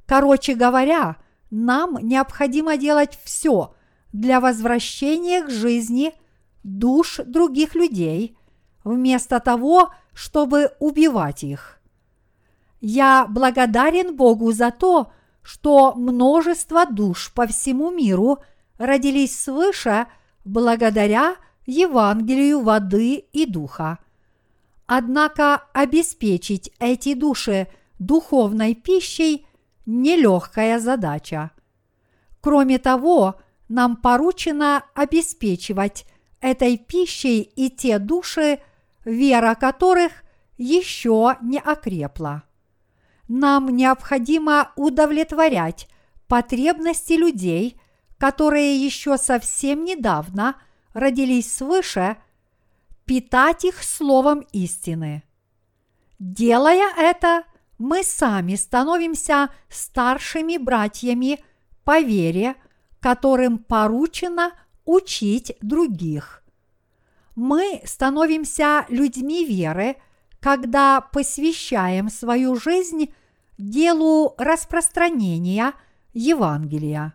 Короче 0.06 0.54
говоря, 0.54 1.16
нам 1.50 1.98
необходимо 2.02 2.76
делать 2.76 3.18
все 3.22 3.74
для 4.12 4.40
возвращения 4.40 5.44
к 5.44 5.50
жизни 5.50 6.14
душ 6.64 7.20
других 7.24 7.74
людей, 7.74 8.36
вместо 8.82 9.38
того, 9.40 9.92
чтобы 10.14 10.72
убивать 10.78 11.44
их. 11.44 11.80
Я 12.80 13.26
благодарен 13.28 14.16
Богу 14.16 14.52
за 14.52 14.70
то, 14.70 15.12
что 15.42 15.94
множество 15.94 16.86
душ 16.86 17.32
по 17.32 17.46
всему 17.46 17.90
миру 17.90 18.38
родились 18.78 19.38
свыше 19.38 20.06
благодаря 20.44 21.36
Евангелию 21.66 22.60
воды 22.62 23.16
и 23.32 23.46
духа. 23.46 23.98
Однако 24.86 25.64
обеспечить 25.72 26.70
эти 26.78 27.14
души 27.14 27.68
духовной 27.98 28.74
пищей– 28.74 29.46
нелегкая 29.86 30.78
задача. 30.78 31.50
Кроме 32.40 32.78
того, 32.78 33.40
нам 33.68 33.96
поручено 33.96 34.84
обеспечивать 34.94 36.06
этой 36.40 36.76
пищей 36.76 37.40
и 37.40 37.70
те 37.70 37.98
души, 37.98 38.60
вера 39.04 39.54
которых 39.54 40.12
еще 40.56 41.36
не 41.42 41.58
окрепла 41.58 42.46
нам 43.28 43.68
необходимо 43.68 44.72
удовлетворять 44.76 45.88
потребности 46.28 47.14
людей, 47.14 47.80
которые 48.18 48.76
еще 48.76 49.18
совсем 49.18 49.84
недавно 49.84 50.56
родились 50.92 51.52
свыше, 51.52 52.16
питать 53.06 53.64
их 53.64 53.82
словом 53.82 54.40
истины. 54.52 55.22
Делая 56.18 56.92
это, 56.96 57.44
мы 57.78 58.02
сами 58.02 58.54
становимся 58.54 59.50
старшими 59.68 60.56
братьями 60.56 61.42
по 61.84 62.00
вере, 62.00 62.56
которым 63.00 63.58
поручено 63.58 64.52
учить 64.84 65.56
других. 65.60 66.42
Мы 67.34 67.82
становимся 67.84 68.86
людьми 68.88 69.44
веры, 69.44 69.96
когда 70.40 71.00
посвящаем 71.00 72.08
свою 72.08 72.56
жизнь 72.56 73.12
делу 73.58 74.34
распространения 74.38 75.74
Евангелия. 76.14 77.14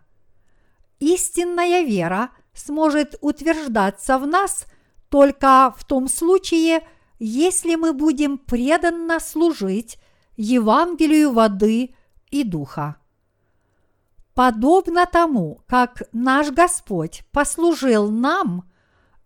Истинная 1.00 1.82
вера 1.82 2.30
сможет 2.54 3.16
утверждаться 3.20 4.18
в 4.18 4.26
нас 4.26 4.66
только 5.12 5.72
в 5.76 5.84
том 5.84 6.08
случае, 6.08 6.84
если 7.20 7.76
мы 7.76 7.92
будем 7.92 8.36
преданно 8.38 9.20
служить 9.20 9.98
Евангелию 10.36 11.30
воды 11.30 11.94
и 12.30 12.42
духа. 12.42 12.96
Подобно 14.34 15.06
тому, 15.06 15.60
как 15.68 16.02
наш 16.12 16.50
Господь 16.50 17.22
послужил 17.30 18.10
нам 18.10 18.68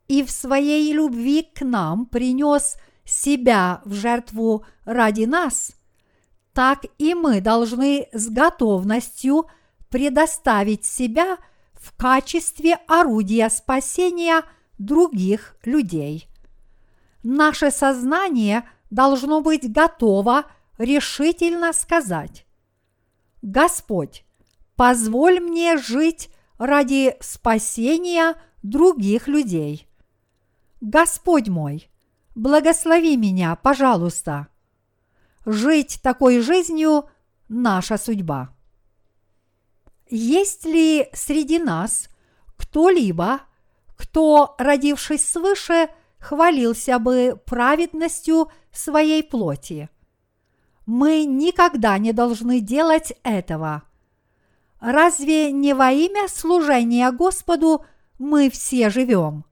и 0.08 0.22
в 0.22 0.30
своей 0.30 0.92
любви 0.92 1.42
к 1.42 1.64
нам 1.64 2.04
принес– 2.04 2.76
себя 3.06 3.80
в 3.84 3.94
жертву 3.94 4.64
ради 4.84 5.24
нас, 5.24 5.72
так 6.52 6.84
и 6.98 7.14
мы 7.14 7.40
должны 7.40 8.08
с 8.12 8.28
готовностью 8.28 9.46
предоставить 9.88 10.84
себя 10.84 11.38
в 11.74 11.96
качестве 11.96 12.74
орудия 12.88 13.48
спасения 13.48 14.42
других 14.78 15.56
людей. 15.64 16.28
Наше 17.22 17.70
сознание 17.70 18.68
должно 18.90 19.40
быть 19.40 19.70
готово 19.72 20.44
решительно 20.78 21.72
сказать, 21.72 22.46
Господь, 23.42 24.24
позволь 24.76 25.40
мне 25.40 25.76
жить 25.78 26.30
ради 26.58 27.16
спасения 27.20 28.34
других 28.62 29.28
людей. 29.28 29.88
Господь 30.80 31.48
мой, 31.48 31.90
благослови 32.34 33.16
меня, 33.16 33.56
пожалуйста. 33.56 34.48
Жить 35.44 36.00
такой 36.02 36.40
жизнью– 36.40 37.08
наша 37.48 37.98
судьба. 37.98 38.54
Есть 40.08 40.64
ли 40.64 41.08
среди 41.12 41.58
нас 41.58 42.08
кто-либо, 42.56 43.40
кто, 43.96 44.54
родившись 44.58 45.28
свыше, 45.28 45.88
хвалился 46.18 46.98
бы 46.98 47.40
праведностью 47.44 48.50
своей 48.72 49.22
плоти? 49.22 49.88
Мы 50.84 51.24
никогда 51.24 51.98
не 51.98 52.12
должны 52.12 52.60
делать 52.60 53.12
этого. 53.24 53.82
Разве 54.80 55.50
не 55.50 55.74
во 55.74 55.90
имя 55.90 56.28
служения 56.28 57.10
Господу 57.10 57.84
мы 58.18 58.50
все 58.50 58.88
живем? 58.90 59.44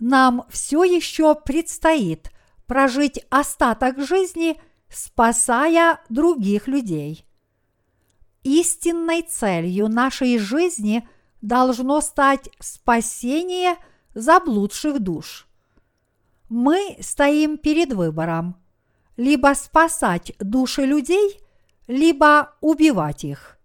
Нам 0.00 0.44
все 0.50 0.82
еще 0.82 1.36
предстоит 1.36 2.32
прожить 2.66 3.24
остаток 3.30 4.00
жизни, 4.00 4.60
спасая 4.88 6.00
других 6.08 6.66
людей. 6.66 7.24
Истинной 8.42 9.22
целью 9.22 9.88
нашей 9.88 10.38
жизни 10.38 11.08
должно 11.42 12.00
стать 12.00 12.48
спасение 12.58 13.76
заблудших 14.14 14.98
душ. 15.00 15.46
Мы 16.48 16.96
стоим 17.00 17.58
перед 17.58 17.92
выбором– 17.92 18.56
либо 19.16 19.54
спасать 19.54 20.32
души 20.38 20.82
людей, 20.84 21.40
либо 21.86 22.54
убивать 22.60 23.24
их. 23.24 23.58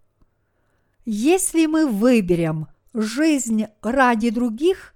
Если 1.04 1.66
мы 1.66 1.86
выберем 1.86 2.68
жизнь 2.92 3.66
ради 3.80 4.30
других, 4.30 4.94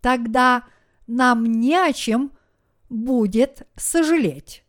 тогда 0.00 0.64
нам 1.06 1.44
не 1.44 1.76
о 1.76 1.92
чем 1.92 2.32
будет 2.88 3.68
сожалеть. 3.76 4.64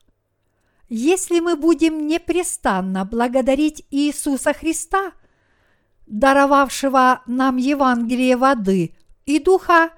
Если 0.89 1.39
мы 1.39 1.55
будем 1.55 2.05
непрестанно 2.07 3.05
благодарить 3.05 3.85
Иисуса 3.91 4.51
Христа, 4.51 5.13
даровавшего 6.11 7.21
нам 7.25 7.57
Евангелие 7.57 8.37
воды 8.37 8.93
и 9.25 9.39
духа, 9.39 9.89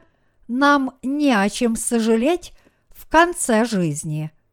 нам 0.48 0.98
не 1.04 1.34
о 1.34 1.50
чем 1.50 1.76
сожалеть 1.76 2.54
в 2.90 3.10
конце 3.10 3.66
жизни– 3.66 4.32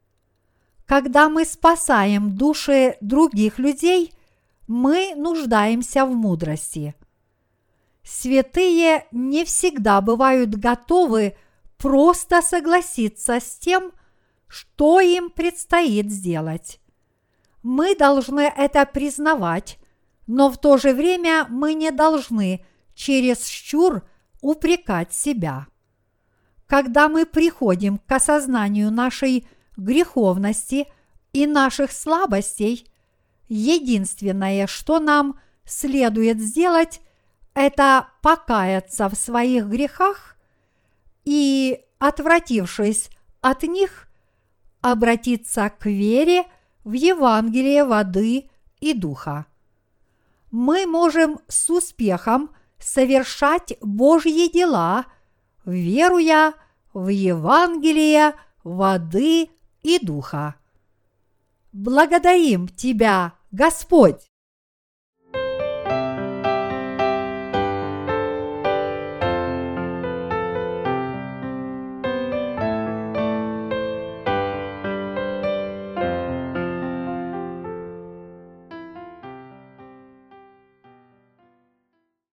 когда 0.91 1.29
мы 1.29 1.45
спасаем 1.45 2.35
души 2.35 2.97
других 2.99 3.59
людей, 3.59 4.13
мы 4.67 5.15
нуждаемся 5.15 6.05
в 6.05 6.13
мудрости. 6.13 6.95
Святые 8.03 9.07
не 9.13 9.45
всегда 9.45 10.01
бывают 10.01 10.49
готовы 10.49 11.37
просто 11.77 12.41
согласиться 12.41 13.39
с 13.39 13.57
тем, 13.57 13.93
что 14.47 14.99
им 14.99 15.29
предстоит 15.29 16.11
сделать. 16.11 16.81
Мы 17.63 17.95
должны 17.95 18.41
это 18.41 18.85
признавать, 18.85 19.79
но 20.33 20.49
в 20.49 20.57
то 20.57 20.77
же 20.77 20.93
время 20.93 21.45
мы 21.49 21.73
не 21.73 21.91
должны 21.91 22.65
через 22.93 23.45
щур 23.45 24.07
упрекать 24.39 25.13
себя. 25.13 25.67
Когда 26.67 27.09
мы 27.09 27.25
приходим 27.25 27.97
к 27.97 28.09
осознанию 28.09 28.91
нашей 28.91 29.45
греховности 29.75 30.87
и 31.33 31.45
наших 31.45 31.91
слабостей, 31.91 32.87
единственное, 33.49 34.67
что 34.67 35.01
нам 35.01 35.37
следует 35.65 36.39
сделать, 36.39 37.01
это 37.53 38.07
покаяться 38.21 39.09
в 39.09 39.15
своих 39.15 39.65
грехах 39.65 40.37
и, 41.25 41.81
отвратившись 41.99 43.09
от 43.41 43.63
них, 43.63 44.07
обратиться 44.79 45.69
к 45.77 45.87
вере 45.87 46.45
в 46.85 46.93
Евангелие 46.93 47.83
воды 47.83 48.49
и 48.79 48.93
духа. 48.93 49.45
Мы 50.51 50.85
можем 50.85 51.39
с 51.47 51.69
успехом 51.69 52.51
совершать 52.77 53.73
Божьи 53.81 54.51
дела, 54.51 55.05
веруя 55.65 56.53
в 56.93 57.07
Евангелие 57.07 58.35
воды 58.63 59.49
и 59.81 59.99
Духа. 59.99 60.55
Благодарим 61.71 62.67
Тебя, 62.67 63.33
Господь! 63.51 64.30